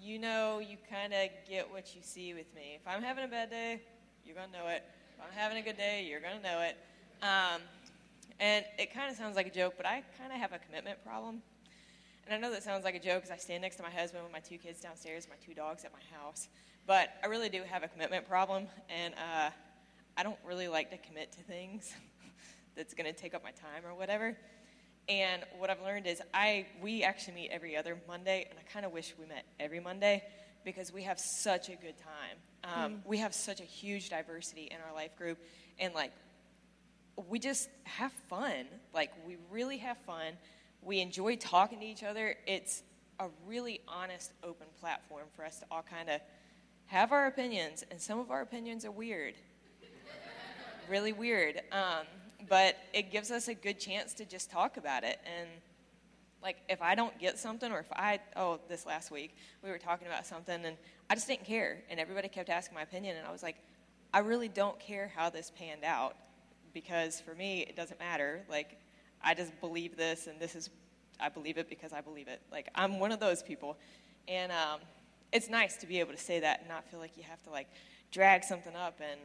you 0.00 0.18
know 0.18 0.58
you 0.58 0.78
kind 0.88 1.12
of 1.12 1.28
get 1.48 1.70
what 1.70 1.94
you 1.94 2.00
see 2.02 2.32
with 2.32 2.52
me. 2.54 2.78
If 2.80 2.88
I'm 2.88 3.02
having 3.02 3.24
a 3.24 3.28
bad 3.28 3.50
day, 3.50 3.82
you're 4.24 4.34
going 4.34 4.50
to 4.50 4.58
know 4.58 4.68
it. 4.68 4.82
If 5.18 5.22
I'm 5.22 5.38
having 5.38 5.58
a 5.58 5.62
good 5.62 5.76
day, 5.76 6.06
you're 6.08 6.20
going 6.20 6.38
to 6.38 6.42
know 6.42 6.62
it. 6.62 6.76
Um, 7.22 7.60
and 8.38 8.64
it 8.78 8.94
kind 8.94 9.10
of 9.10 9.18
sounds 9.18 9.36
like 9.36 9.48
a 9.48 9.50
joke, 9.50 9.74
but 9.76 9.84
I 9.84 10.02
kind 10.18 10.32
of 10.32 10.38
have 10.38 10.52
a 10.54 10.58
commitment 10.58 11.04
problem. 11.04 11.42
And 12.30 12.44
I 12.44 12.46
know 12.46 12.54
that 12.54 12.62
sounds 12.62 12.84
like 12.84 12.94
a 12.94 13.00
joke 13.00 13.22
because 13.22 13.32
I 13.32 13.38
stand 13.38 13.62
next 13.62 13.74
to 13.78 13.82
my 13.82 13.90
husband 13.90 14.22
with 14.22 14.32
my 14.32 14.38
two 14.38 14.56
kids 14.56 14.80
downstairs, 14.80 15.26
my 15.28 15.34
two 15.44 15.52
dogs 15.52 15.84
at 15.84 15.90
my 15.92 16.16
house. 16.16 16.46
But 16.86 17.08
I 17.24 17.26
really 17.26 17.48
do 17.48 17.64
have 17.68 17.82
a 17.82 17.88
commitment 17.88 18.28
problem, 18.28 18.68
and 18.88 19.14
uh, 19.14 19.50
I 20.16 20.22
don't 20.22 20.38
really 20.46 20.68
like 20.68 20.92
to 20.92 20.98
commit 20.98 21.32
to 21.32 21.40
things 21.40 21.92
that's 22.76 22.94
going 22.94 23.12
to 23.12 23.20
take 23.20 23.34
up 23.34 23.42
my 23.42 23.50
time 23.50 23.84
or 23.84 23.96
whatever. 23.96 24.36
And 25.08 25.42
what 25.58 25.70
I've 25.70 25.82
learned 25.82 26.06
is 26.06 26.22
I 26.32 26.66
we 26.80 27.02
actually 27.02 27.34
meet 27.34 27.50
every 27.50 27.76
other 27.76 27.98
Monday, 28.06 28.46
and 28.48 28.56
I 28.60 28.62
kind 28.72 28.86
of 28.86 28.92
wish 28.92 29.12
we 29.18 29.26
met 29.26 29.44
every 29.58 29.80
Monday 29.80 30.22
because 30.64 30.92
we 30.92 31.02
have 31.02 31.18
such 31.18 31.68
a 31.68 31.74
good 31.74 31.96
time. 31.98 32.36
Um, 32.62 33.02
We 33.06 33.18
have 33.18 33.34
such 33.34 33.60
a 33.60 33.64
huge 33.64 34.08
diversity 34.08 34.68
in 34.70 34.76
our 34.88 34.94
life 34.94 35.16
group, 35.16 35.38
and 35.80 35.94
like 35.94 36.12
we 37.28 37.40
just 37.40 37.68
have 37.82 38.12
fun. 38.28 38.66
Like 38.94 39.10
we 39.26 39.36
really 39.50 39.78
have 39.78 39.98
fun. 40.06 40.34
We 40.82 41.00
enjoy 41.00 41.36
talking 41.36 41.80
to 41.80 41.86
each 41.86 42.02
other. 42.02 42.36
It's 42.46 42.82
a 43.18 43.26
really 43.46 43.80
honest, 43.86 44.32
open 44.42 44.66
platform 44.80 45.24
for 45.36 45.44
us 45.44 45.58
to 45.60 45.66
all 45.70 45.82
kind 45.82 46.08
of 46.08 46.20
have 46.86 47.12
our 47.12 47.26
opinions, 47.26 47.84
and 47.90 48.00
some 48.00 48.18
of 48.18 48.30
our 48.30 48.40
opinions 48.40 48.84
are 48.84 48.90
weird 48.90 49.34
really 50.90 51.12
weird. 51.12 51.62
Um, 51.70 52.04
but 52.48 52.76
it 52.92 53.10
gives 53.12 53.30
us 53.30 53.48
a 53.48 53.54
good 53.54 53.78
chance 53.78 54.12
to 54.14 54.24
just 54.24 54.50
talk 54.50 54.76
about 54.76 55.04
it. 55.04 55.18
And 55.24 55.48
like, 56.42 56.56
if 56.68 56.82
I 56.82 56.94
don't 56.94 57.16
get 57.18 57.38
something, 57.38 57.70
or 57.70 57.78
if 57.78 57.92
I, 57.92 58.18
oh, 58.34 58.58
this 58.68 58.84
last 58.84 59.10
week, 59.10 59.36
we 59.62 59.70
were 59.70 59.78
talking 59.78 60.08
about 60.08 60.26
something 60.26 60.64
and 60.64 60.76
I 61.08 61.14
just 61.14 61.28
didn't 61.28 61.44
care. 61.44 61.82
And 61.88 62.00
everybody 62.00 62.28
kept 62.28 62.48
asking 62.48 62.74
my 62.74 62.82
opinion. 62.82 63.16
And 63.16 63.26
I 63.26 63.30
was 63.30 63.42
like, 63.42 63.56
I 64.12 64.18
really 64.18 64.48
don't 64.48 64.78
care 64.80 65.12
how 65.14 65.30
this 65.30 65.52
panned 65.56 65.84
out 65.84 66.16
because 66.74 67.20
for 67.20 67.34
me, 67.34 67.60
it 67.60 67.76
doesn't 67.76 68.00
matter. 68.00 68.42
Like, 68.48 68.78
I 69.22 69.34
just 69.34 69.58
believe 69.60 69.96
this 69.96 70.26
and 70.26 70.40
this 70.40 70.54
is, 70.54 70.70
I 71.18 71.28
believe 71.28 71.58
it 71.58 71.68
because 71.68 71.92
I 71.92 72.00
believe 72.00 72.28
it. 72.28 72.40
Like, 72.50 72.68
I'm 72.74 72.98
one 72.98 73.12
of 73.12 73.20
those 73.20 73.42
people. 73.42 73.76
And 74.28 74.50
um, 74.52 74.80
it's 75.32 75.48
nice 75.48 75.76
to 75.78 75.86
be 75.86 76.00
able 76.00 76.12
to 76.12 76.18
say 76.18 76.40
that 76.40 76.60
and 76.60 76.68
not 76.68 76.84
feel 76.90 77.00
like 77.00 77.16
you 77.16 77.22
have 77.24 77.42
to, 77.44 77.50
like, 77.50 77.68
drag 78.10 78.44
something 78.44 78.74
up 78.74 79.00
and 79.00 79.20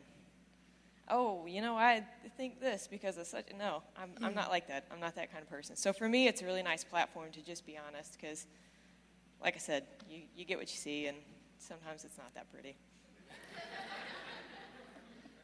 oh, 1.09 1.45
you 1.45 1.61
know, 1.61 1.75
I 1.75 2.03
think 2.37 2.59
this 2.59 2.87
because 2.89 3.17
of 3.17 3.27
such. 3.27 3.45
No, 3.57 3.83
I'm, 3.97 4.11
I'm 4.23 4.33
not 4.33 4.49
like 4.49 4.67
that. 4.67 4.85
I'm 4.91 4.99
not 4.99 5.15
that 5.15 5.31
kind 5.31 5.43
of 5.43 5.49
person. 5.49 5.75
So 5.75 5.93
for 5.93 6.09
me, 6.09 6.27
it's 6.27 6.41
a 6.41 6.45
really 6.45 6.63
nice 6.63 6.83
platform 6.83 7.31
to 7.33 7.41
just 7.41 7.65
be 7.65 7.77
honest 7.77 8.17
because, 8.19 8.47
like 9.41 9.55
I 9.55 9.59
said, 9.59 9.85
you, 10.09 10.21
you 10.35 10.45
get 10.45 10.57
what 10.57 10.69
you 10.71 10.77
see, 10.77 11.07
and 11.07 11.17
sometimes 11.59 12.05
it's 12.05 12.17
not 12.17 12.33
that 12.35 12.51
pretty. 12.51 12.75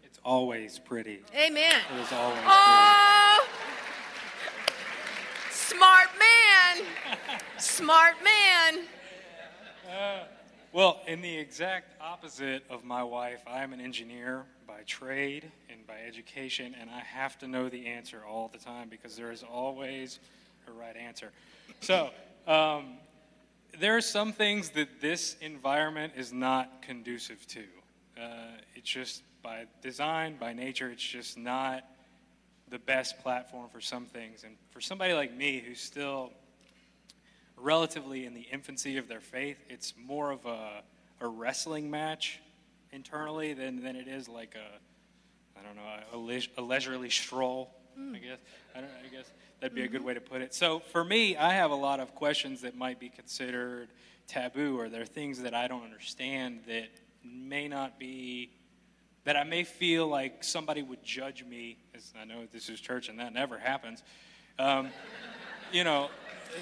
It's 0.03 0.19
always 0.25 0.79
pretty. 0.79 1.21
Amen. 1.35 1.79
It 1.95 2.01
is 2.01 2.11
always 2.11 2.41
Oh! 2.45 3.10
Smart 5.75 6.09
man. 6.19 6.85
Smart 7.57 8.15
man. 8.23 8.83
pretty. 9.87 10.27
Well, 10.73 11.01
in 11.07 11.21
the 11.21 11.37
exact 11.37 12.01
opposite 12.01 12.63
of 12.69 12.83
my 12.83 13.03
wife, 13.03 13.41
I 13.47 13.63
am 13.63 13.73
an 13.73 13.81
engineer 13.81 14.45
by 14.67 14.81
trade 14.85 15.51
and 15.69 15.85
by 15.85 15.99
education, 16.07 16.75
and 16.79 16.89
I 16.89 16.99
have 16.99 17.37
to 17.39 17.47
know 17.47 17.67
the 17.69 17.87
answer 17.87 18.21
all 18.27 18.49
the 18.51 18.57
time 18.57 18.89
because 18.89 19.15
there 19.15 19.31
is 19.31 19.43
always 19.43 20.19
a 20.67 20.71
right 20.71 20.95
answer. 20.95 21.31
So, 21.81 22.09
um, 22.47 22.97
there 23.79 23.95
are 23.95 24.01
some 24.01 24.33
things 24.33 24.69
that 24.71 25.01
this 25.01 25.35
environment 25.41 26.13
is 26.15 26.33
not 26.33 26.81
conducive 26.81 27.45
to. 27.47 27.63
Uh, 28.21 28.25
it's 28.75 28.89
just 28.89 29.23
by 29.41 29.65
design, 29.81 30.37
by 30.37 30.53
nature, 30.53 30.89
it's 30.89 31.03
just 31.03 31.37
not 31.37 31.83
the 32.71 32.79
best 32.79 33.19
platform 33.19 33.69
for 33.69 33.81
some 33.81 34.05
things. 34.05 34.43
And 34.43 34.55
for 34.71 34.81
somebody 34.81 35.13
like 35.13 35.35
me 35.35 35.61
who's 35.65 35.81
still 35.81 36.31
relatively 37.57 38.25
in 38.25 38.33
the 38.33 38.47
infancy 38.51 38.97
of 38.97 39.07
their 39.07 39.19
faith, 39.19 39.57
it's 39.69 39.93
more 40.01 40.31
of 40.31 40.45
a, 40.45 40.81
a 41.19 41.27
wrestling 41.27 41.91
match 41.91 42.39
internally 42.91 43.53
than, 43.53 43.83
than 43.83 43.95
it 43.95 44.07
is 44.07 44.27
like 44.27 44.55
a, 44.55 45.59
I 45.59 45.63
don't 45.63 45.75
know, 45.75 45.81
a, 46.13 46.61
a 46.61 46.63
leisurely 46.63 47.09
stroll, 47.09 47.69
I 47.95 47.99
mm. 47.99 48.13
guess. 48.13 48.39
I, 48.73 48.79
don't, 48.79 48.89
I 49.05 49.15
guess 49.15 49.31
that'd 49.59 49.75
be 49.75 49.83
a 49.83 49.87
good 49.87 49.99
mm-hmm. 49.99 50.07
way 50.07 50.13
to 50.15 50.21
put 50.21 50.41
it. 50.41 50.55
So 50.55 50.79
for 50.79 51.03
me, 51.03 51.35
I 51.35 51.53
have 51.53 51.71
a 51.71 51.75
lot 51.75 51.99
of 51.99 52.15
questions 52.15 52.61
that 52.61 52.75
might 52.75 52.99
be 52.99 53.09
considered 53.09 53.89
taboo, 54.27 54.79
or 54.79 54.87
there 54.87 55.01
are 55.01 55.05
things 55.05 55.41
that 55.41 55.53
I 55.53 55.67
don't 55.67 55.83
understand 55.83 56.61
that 56.67 56.87
may 57.23 57.67
not 57.67 57.99
be 57.99 58.49
that 59.23 59.37
I 59.37 59.43
may 59.43 59.63
feel 59.63 60.07
like 60.07 60.43
somebody 60.43 60.81
would 60.81 61.03
judge 61.03 61.43
me, 61.45 61.77
as 61.95 62.13
I 62.19 62.25
know 62.25 62.45
this 62.51 62.69
is 62.69 62.79
church 62.79 63.09
and 63.09 63.19
that 63.19 63.33
never 63.33 63.57
happens. 63.57 64.03
Um, 64.57 64.89
you 65.71 65.83
know, 65.83 66.09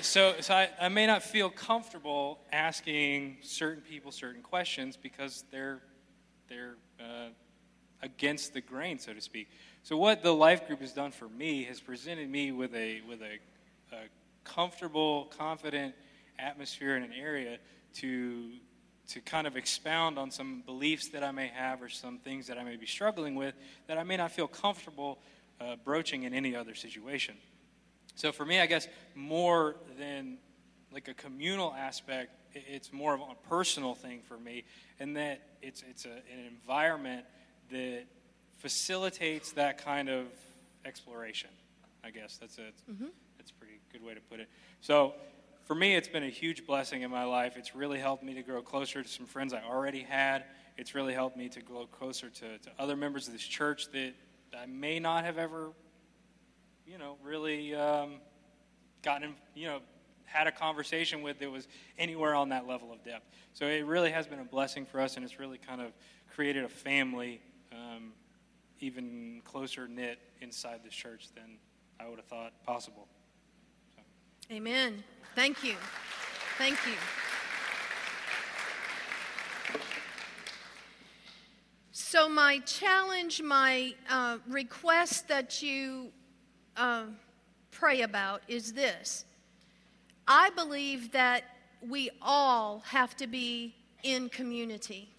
so, 0.01 0.35
so 0.39 0.53
I, 0.53 0.69
I 0.79 0.89
may 0.89 1.07
not 1.07 1.23
feel 1.23 1.49
comfortable 1.49 2.39
asking 2.51 3.37
certain 3.41 3.81
people 3.81 4.11
certain 4.11 4.41
questions 4.41 4.97
because 4.97 5.43
they're, 5.51 5.81
they're 6.47 6.75
uh, 6.99 7.29
against 8.01 8.53
the 8.53 8.61
grain, 8.61 8.99
so 8.99 9.13
to 9.13 9.21
speak. 9.21 9.49
So 9.83 9.97
what 9.97 10.21
the 10.21 10.33
life 10.33 10.67
group 10.67 10.81
has 10.81 10.93
done 10.93 11.11
for 11.11 11.29
me 11.29 11.63
has 11.63 11.79
presented 11.79 12.29
me 12.29 12.51
with 12.51 12.75
a, 12.75 13.01
with 13.07 13.21
a, 13.21 13.39
a 13.95 14.01
comfortable, 14.43 15.25
confident 15.37 15.95
atmosphere 16.37 16.95
in 16.95 17.03
an 17.03 17.13
area 17.13 17.57
to 17.95 18.51
to 19.09 19.21
kind 19.21 19.47
of 19.47 19.57
expound 19.57 20.19
on 20.19 20.29
some 20.29 20.61
beliefs 20.65 21.09
that 21.09 21.23
I 21.23 21.31
may 21.31 21.47
have 21.47 21.81
or 21.81 21.89
some 21.89 22.19
things 22.19 22.47
that 22.47 22.57
I 22.57 22.63
may 22.63 22.75
be 22.75 22.85
struggling 22.85 23.35
with 23.35 23.55
that 23.87 23.97
I 23.97 24.03
may 24.03 24.17
not 24.17 24.31
feel 24.31 24.47
comfortable 24.47 25.19
uh, 25.59 25.75
broaching 25.83 26.23
in 26.23 26.33
any 26.33 26.55
other 26.55 26.75
situation. 26.75 27.35
So 28.15 28.31
for 28.31 28.45
me, 28.45 28.59
I 28.59 28.65
guess 28.65 28.87
more 29.15 29.75
than 29.97 30.37
like 30.91 31.07
a 31.07 31.13
communal 31.13 31.73
aspect, 31.73 32.31
it's 32.53 32.91
more 32.91 33.13
of 33.13 33.21
a 33.21 33.47
personal 33.47 33.95
thing 33.95 34.21
for 34.27 34.37
me, 34.37 34.63
and 34.99 35.15
that 35.15 35.41
it's 35.61 35.83
it's 35.87 36.05
a, 36.05 36.09
an 36.09 36.45
environment 36.47 37.25
that 37.71 38.05
facilitates 38.57 39.51
that 39.53 39.83
kind 39.83 40.09
of 40.09 40.25
exploration. 40.85 41.49
I 42.03 42.09
guess 42.09 42.37
that's 42.37 42.57
a 42.57 42.71
that's 43.37 43.51
a 43.51 43.53
pretty 43.53 43.79
good 43.91 44.03
way 44.03 44.13
to 44.13 44.21
put 44.21 44.39
it. 44.39 44.49
So 44.81 45.13
for 45.69 45.75
me, 45.75 45.95
it's 45.95 46.07
been 46.07 46.23
a 46.23 46.29
huge 46.29 46.65
blessing 46.65 47.03
in 47.03 47.11
my 47.11 47.25
life. 47.25 47.55
It's 47.55 47.75
really 47.75 47.99
helped 47.99 48.23
me 48.23 48.33
to 48.33 48.41
grow 48.41 48.59
closer 48.59 49.03
to 49.03 49.07
some 49.07 49.27
friends 49.27 49.53
I 49.53 49.61
already 49.61 50.01
had. 50.01 50.45
It's 50.77 50.95
really 50.95 51.13
helped 51.13 51.37
me 51.37 51.47
to 51.47 51.61
grow 51.61 51.85
closer 51.85 52.27
to, 52.27 52.57
to 52.57 52.71
other 52.79 52.95
members 52.95 53.27
of 53.27 53.33
this 53.33 53.43
church 53.43 53.91
that 53.91 54.15
I 54.59 54.65
may 54.65 54.99
not 54.99 55.25
have 55.25 55.37
ever, 55.37 55.73
you 56.87 56.97
know, 56.97 57.17
really 57.21 57.75
um, 57.75 58.15
gotten, 59.03 59.35
you 59.53 59.67
know, 59.67 59.81
had 60.25 60.47
a 60.47 60.51
conversation 60.51 61.21
with 61.21 61.37
that 61.37 61.51
was 61.51 61.67
anywhere 61.99 62.33
on 62.33 62.49
that 62.49 62.65
level 62.65 62.91
of 62.91 63.03
depth. 63.03 63.27
So 63.53 63.67
it 63.67 63.85
really 63.85 64.09
has 64.09 64.25
been 64.25 64.39
a 64.39 64.45
blessing 64.45 64.87
for 64.87 64.99
us, 64.99 65.17
and 65.17 65.23
it's 65.23 65.37
really 65.37 65.59
kind 65.59 65.81
of 65.81 65.91
created 66.33 66.63
a 66.63 66.69
family 66.69 67.41
um, 67.71 68.13
even 68.79 69.43
closer 69.45 69.87
knit 69.87 70.17
inside 70.41 70.79
this 70.83 70.95
church 70.95 71.27
than 71.35 71.59
I 71.99 72.09
would 72.09 72.17
have 72.17 72.25
thought 72.25 72.53
possible. 72.65 73.07
Amen. 74.51 75.03
Thank 75.35 75.63
you. 75.63 75.75
Thank 76.57 76.79
you. 76.87 76.95
So, 81.91 82.27
my 82.27 82.57
challenge, 82.65 83.43
my 83.43 83.93
uh, 84.09 84.39
request 84.47 85.27
that 85.27 85.61
you 85.61 86.09
uh, 86.75 87.03
pray 87.69 88.01
about 88.01 88.41
is 88.47 88.73
this 88.73 89.23
I 90.27 90.49
believe 90.49 91.11
that 91.11 91.43
we 91.87 92.09
all 92.19 92.79
have 92.87 93.15
to 93.17 93.27
be 93.27 93.75
in 94.01 94.29
community. 94.29 95.09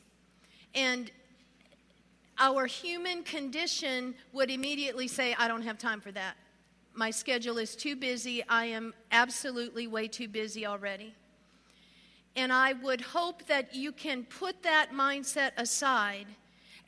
And 0.75 1.09
our 2.37 2.67
human 2.67 3.23
condition 3.23 4.17
would 4.33 4.51
immediately 4.51 5.07
say, 5.07 5.37
I 5.39 5.47
don't 5.47 5.63
have 5.63 5.79
time 5.79 6.01
for 6.01 6.11
that. 6.11 6.35
My 7.01 7.11
schedule 7.11 7.57
is 7.57 7.77
too 7.77 7.97
busy. 7.97 8.45
I 8.47 8.67
am 8.67 8.93
absolutely 9.11 9.87
way 9.87 10.07
too 10.07 10.29
busy 10.29 10.67
already. 10.67 11.15
And 12.37 12.53
I 12.53 12.75
would 12.75 13.01
hope 13.01 13.47
that 13.47 13.75
you 13.75 13.91
can 13.91 14.25
put 14.25 14.63
that 14.65 14.89
mindset 14.93 15.53
aside 15.57 16.27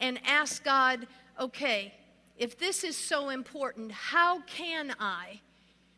and 0.00 0.20
ask 0.26 0.62
God, 0.62 1.06
okay, 1.40 1.94
if 2.36 2.58
this 2.58 2.84
is 2.84 2.94
so 2.94 3.30
important, 3.30 3.90
how 3.90 4.42
can 4.42 4.94
I 5.00 5.40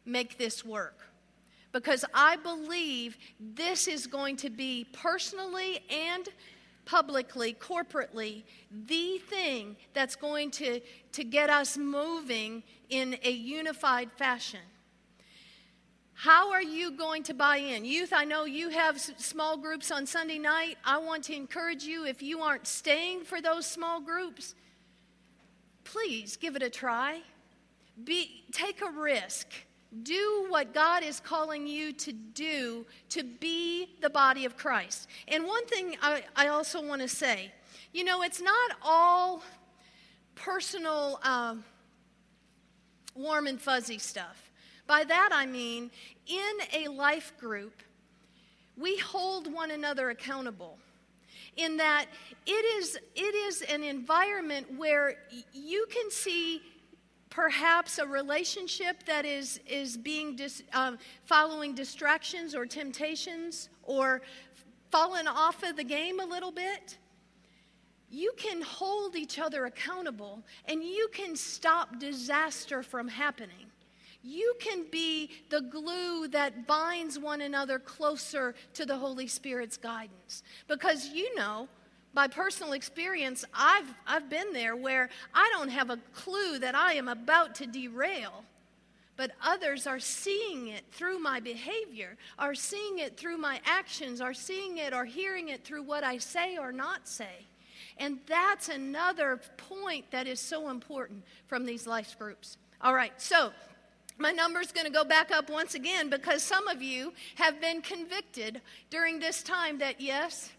make 0.07 0.39
this 0.39 0.65
work? 0.65 1.09
Because 1.73 2.05
I 2.15 2.37
believe 2.37 3.19
this 3.41 3.89
is 3.89 4.07
going 4.07 4.37
to 4.37 4.49
be 4.49 4.87
personally 4.93 5.81
and 5.91 6.29
publicly, 6.85 7.55
corporately, 7.55 8.45
the 8.87 9.19
thing 9.29 9.75
that's 9.93 10.15
going 10.15 10.53
to, 10.53 10.81
to 11.13 11.25
get 11.25 11.51
us 11.51 11.77
moving 11.77 12.63
in 12.95 13.17
a 13.25 13.31
unified 13.31 14.13
fashion. 14.13 14.61
How 16.15 16.53
are 16.53 16.63
you 16.63 16.93
going 16.93 17.25
to 17.25 17.35
buy 17.35 17.57
in? 17.57 17.85
Youth, 17.85 18.13
I 18.13 18.25
know 18.25 18.45
you 18.45 18.69
have 18.69 19.01
small 19.01 19.57
groups 19.57 19.91
on 19.91 20.07
Sunday 20.07 20.39
night. 20.39 20.79
I 20.85 20.99
want 20.99 21.25
to 21.25 21.35
encourage 21.35 21.83
you 21.83 22.07
if 22.07 22.23
you 22.23 22.41
aren't 22.41 22.69
staying 22.69 23.25
for 23.25 23.41
those 23.41 23.67
small 23.67 24.01
groups, 24.01 24.55
please 25.83 26.37
give 26.37 26.55
it 26.55 26.63
a 26.63 26.71
try. 26.71 27.21
Be, 28.05 28.45
take 28.53 28.81
a 28.81 28.91
risk. 28.91 29.49
Do 30.05 30.47
what 30.49 30.73
God 30.73 31.03
is 31.03 31.19
calling 31.19 31.67
you 31.67 31.93
to 31.93 32.13
do 32.13 32.87
to 33.09 33.25
be 33.25 33.89
the 34.01 34.11
body 34.11 34.45
of 34.45 34.57
Christ. 34.57 35.09
And 35.27 35.45
one 35.45 35.67
thing 35.67 35.97
I, 36.01 36.23
I 36.37 36.49
also 36.49 36.81
want 36.81 37.03
to 37.03 37.09
say 37.09 37.53
you 37.95 38.03
know, 38.03 38.23
it's 38.23 38.41
not 38.41 38.73
all 38.83 39.41
personal, 40.35 41.21
uh, 41.23 41.55
warm 43.15 43.47
and 43.47 43.61
fuzzy 43.61 43.99
stuff. 43.99 44.51
By 44.87 45.05
that 45.05 45.31
I 45.33 45.47
mean, 45.47 45.91
in 46.27 46.53
a 46.73 46.89
life 46.89 47.33
group, 47.39 47.83
we 48.77 48.99
hold 48.99 49.53
one 49.53 49.71
another 49.71 50.11
accountable 50.11 50.79
in 51.57 51.77
that 51.77 52.07
it 52.47 52.51
is, 52.51 52.99
it 53.15 53.35
is 53.35 53.63
an 53.63 53.83
environment 53.83 54.67
where 54.77 55.17
you 55.53 55.87
can 55.91 56.11
see 56.11 56.61
perhaps 57.31 57.99
a 57.99 58.07
relationship 58.07 59.05
that 59.07 59.25
is, 59.25 59.61
is 59.67 59.97
being 59.97 60.37
dis, 60.37 60.63
um, 60.73 60.99
following 61.25 61.75
distractions 61.75 62.55
or 62.55 62.67
temptations 62.67 63.69
or 63.83 64.23
fallen 64.91 65.27
off 65.27 65.63
of 65.63 65.77
the 65.77 65.85
game 65.85 66.21
a 66.21 66.25
little 66.25 66.53
bit 66.53 66.99
you 68.15 68.33
can 68.37 68.63
hold 68.63 69.17
each 69.17 69.39
other 69.39 69.67
accountable 69.67 70.43
and 70.67 70.83
you 70.83 71.09
can 71.13 71.35
stop 71.35 71.99
disaster 71.99 72.83
from 72.83 73.09
happening. 73.09 73.67
You 74.23 74.55
can 74.61 74.87
be 74.91 75.31
the 75.51 75.61
glue 75.61 76.29
that 76.29 76.67
binds 76.67 77.19
one 77.19 77.43
another 77.43 77.79
closer 77.79 78.55
to 78.75 78.87
the 78.87 78.97
Holy 78.97 79.27
Spirit's 79.27 79.77
guidance. 79.77 80.43
Because 80.69 81.09
you 81.09 81.35
know, 81.35 81.69
by 82.15 82.29
personal 82.29 82.73
experience, 82.73 83.45
I've, 83.53 83.93
I've 84.07 84.31
been 84.31 84.53
there 84.53 84.77
where 84.77 85.11
I 85.35 85.51
don't 85.53 85.69
have 85.69 85.91
a 85.91 85.99
clue 86.15 86.59
that 86.61 86.75
I 86.75 86.93
am 86.93 87.09
about 87.09 87.57
to 87.57 87.67
derail, 87.67 88.45
but 89.17 89.33
others 89.43 89.87
are 89.87 89.99
seeing 89.99 90.69
it 90.69 90.85
through 90.93 91.19
my 91.19 91.41
behavior, 91.41 92.17
are 92.39 92.55
seeing 92.55 93.01
it 93.01 93.17
through 93.17 93.39
my 93.39 93.61
actions, 93.65 94.21
are 94.21 94.35
seeing 94.35 94.79
it 94.79 94.95
or 94.95 95.05
hearing 95.05 95.49
it 95.49 95.65
through 95.65 95.83
what 95.83 96.05
I 96.05 96.19
say 96.19 96.57
or 96.57 96.73
not 96.73 97.09
say. 97.09 97.47
And 97.99 98.19
that's 98.27 98.69
another 98.69 99.41
point 99.57 100.11
that 100.11 100.27
is 100.27 100.41
so 100.41 100.69
important 100.69 101.25
from 101.47 101.65
these 101.65 101.87
life 101.87 102.17
groups. 102.19 102.57
All 102.81 102.95
right, 102.95 103.13
so 103.19 103.53
my 104.19 104.31
number 104.31 104.61
is 104.61 104.73
going 104.73 104.87
to 104.87 104.93
go 104.93 105.05
back 105.05 105.31
up 105.31 105.51
once 105.51 105.75
again 105.75 106.11
because 106.11 106.43
some 106.43 106.69
of 106.69 106.83
you 106.83 107.13
have 107.37 107.61
been 107.61 107.83
convicted 107.83 108.61
during 108.91 109.19
this 109.19 109.43
time 109.43 109.79
that, 109.79 110.01
yes, 110.01 110.51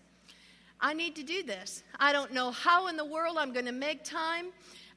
I 0.82 0.94
need 0.94 1.16
to 1.16 1.24
do 1.24 1.44
this. 1.44 1.84
I 2.00 2.12
don't 2.12 2.34
know 2.34 2.52
how 2.52 2.88
in 2.88 2.98
the 2.98 3.06
world 3.06 3.38
I'm 3.40 3.54
going 3.54 3.66
to 3.66 3.72
make 3.72 4.04
time. 4.04 4.48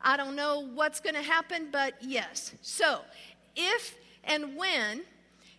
I 0.01 0.17
don't 0.17 0.37
know 0.37 0.69
what's 0.75 1.01
going 1.01 1.15
to 1.15 1.23
happen, 1.23 1.69
but 1.71 1.95
yes. 2.01 2.55
So, 2.63 3.01
if 3.57 3.97
and 4.25 4.57
when 4.57 5.03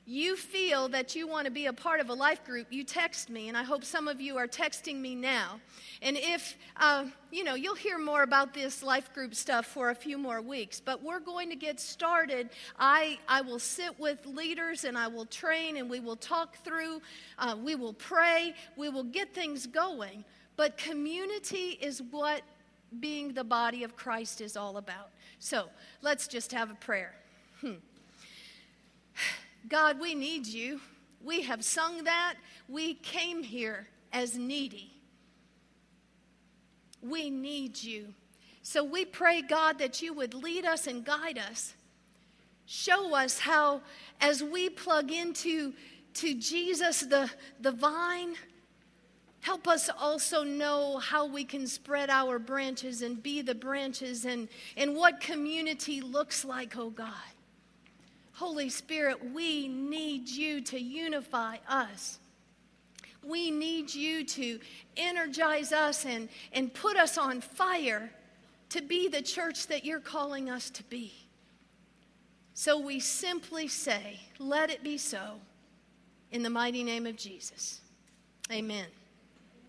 you 0.10 0.36
feel 0.36 0.90
that 0.90 1.16
you 1.16 1.28
want 1.28 1.46
to 1.46 1.52
be 1.52 1.68
a 1.68 1.74
part 1.74 2.00
of 2.00 2.10
a 2.10 2.14
life 2.14 2.44
group, 2.44 2.66
you 2.72 2.84
text 2.84 3.30
me, 3.30 3.48
and 3.48 3.56
I 3.56 3.62
hope 3.62 3.84
some 3.84 4.08
of 4.08 4.20
you 4.20 4.38
are 4.38 4.48
texting 4.48 5.00
me 5.00 5.14
now. 5.14 5.62
And 6.02 6.18
if, 6.18 6.58
uh, 6.78 7.06
you 7.30 7.44
know, 7.44 7.54
you'll 7.54 7.76
hear 7.76 8.00
more 8.00 8.24
about 8.24 8.52
this 8.52 8.82
life 8.82 9.14
group 9.14 9.36
stuff 9.36 9.68
for 9.68 9.92
a 9.92 9.96
few 9.96 10.18
more 10.18 10.42
weeks, 10.42 10.82
but 10.84 11.04
we're 11.04 11.20
going 11.20 11.48
to 11.52 11.56
get 11.56 11.80
started. 11.80 12.50
I, 12.80 13.20
I 13.28 13.42
will 13.42 13.60
sit 13.60 14.00
with 14.00 14.26
leaders 14.26 14.84
and 14.84 14.98
I 14.98 15.08
will 15.08 15.28
train 15.28 15.78
and 15.78 15.88
we 15.88 16.00
will 16.00 16.16
talk 16.16 16.58
through, 16.64 17.04
uh, 17.38 17.56
we 17.64 17.76
will 17.76 17.94
pray, 17.94 18.56
we 18.76 18.90
will 18.90 19.04
get 19.04 19.36
things 19.36 19.68
going. 19.68 20.26
But 20.56 20.76
community 20.76 21.78
is 21.80 22.02
what 22.10 22.42
being 23.00 23.34
the 23.34 23.44
body 23.44 23.84
of 23.84 23.96
Christ 23.96 24.42
is 24.42 24.58
all 24.58 24.78
about. 24.78 25.12
So 25.38 25.70
let's 26.02 26.28
just 26.28 26.52
have 26.52 26.72
a 26.72 26.76
prayer. 26.76 27.14
Hmm. 27.62 27.74
God, 29.68 30.00
we 30.00 30.16
need 30.16 30.48
you. 30.48 30.80
We 31.22 31.42
have 31.42 31.64
sung 31.64 32.04
that. 32.06 32.36
We 32.68 32.94
came 32.96 33.44
here 33.44 33.88
as 34.14 34.38
needy. 34.38 34.92
We 37.02 37.30
need 37.30 37.82
you. 37.82 38.14
So 38.62 38.84
we 38.84 39.06
pray, 39.06 39.42
God, 39.42 39.80
that 39.80 40.02
you 40.02 40.14
would 40.14 40.34
lead 40.34 40.66
us 40.66 40.88
and 40.88 41.04
guide 41.04 41.38
us. 41.38 41.74
Show 42.66 43.16
us 43.16 43.40
how, 43.40 43.82
as 44.22 44.44
we 44.44 44.70
plug 44.70 45.12
into 45.12 45.74
to 46.16 46.36
Jesus, 46.36 47.02
the, 47.02 47.30
the 47.60 47.72
vine, 47.72 48.36
help 49.42 49.68
us 49.68 49.90
also 49.98 50.44
know 50.44 50.98
how 50.98 51.26
we 51.26 51.44
can 51.44 51.66
spread 51.66 52.10
our 52.10 52.38
branches 52.38 53.02
and 53.02 53.24
be 53.24 53.42
the 53.42 53.56
branches 53.56 54.26
and, 54.26 54.48
and 54.78 54.96
what 54.96 55.20
community 55.20 56.02
looks 56.02 56.46
like, 56.46 56.78
oh 56.78 56.90
God. 56.90 57.29
Holy 58.40 58.70
Spirit, 58.70 59.34
we 59.34 59.68
need 59.68 60.30
you 60.30 60.62
to 60.62 60.80
unify 60.80 61.58
us. 61.68 62.20
We 63.22 63.52
need 63.52 63.94
you 63.94 64.24
to 64.24 64.62
energize 64.96 65.74
us 65.74 66.06
and, 66.06 66.30
and 66.54 66.74
put 66.74 66.96
us 66.96 67.18
on 67.18 67.42
fire 67.42 68.10
to 68.70 68.82
be 68.82 69.10
the 69.10 69.22
church 69.22 69.68
that 69.68 69.84
you're 69.84 70.00
calling 70.00 70.50
us 70.50 70.70
to 70.70 70.84
be. 70.84 71.12
So 72.54 72.80
we 72.80 73.02
simply 73.02 73.68
say, 73.68 74.22
let 74.40 74.70
it 74.70 74.86
be 74.86 74.98
so 74.98 75.42
in 76.32 76.42
the 76.42 76.50
mighty 76.50 76.86
name 76.86 77.06
of 77.06 77.18
Jesus. 77.18 77.82
Amen. 78.50 78.86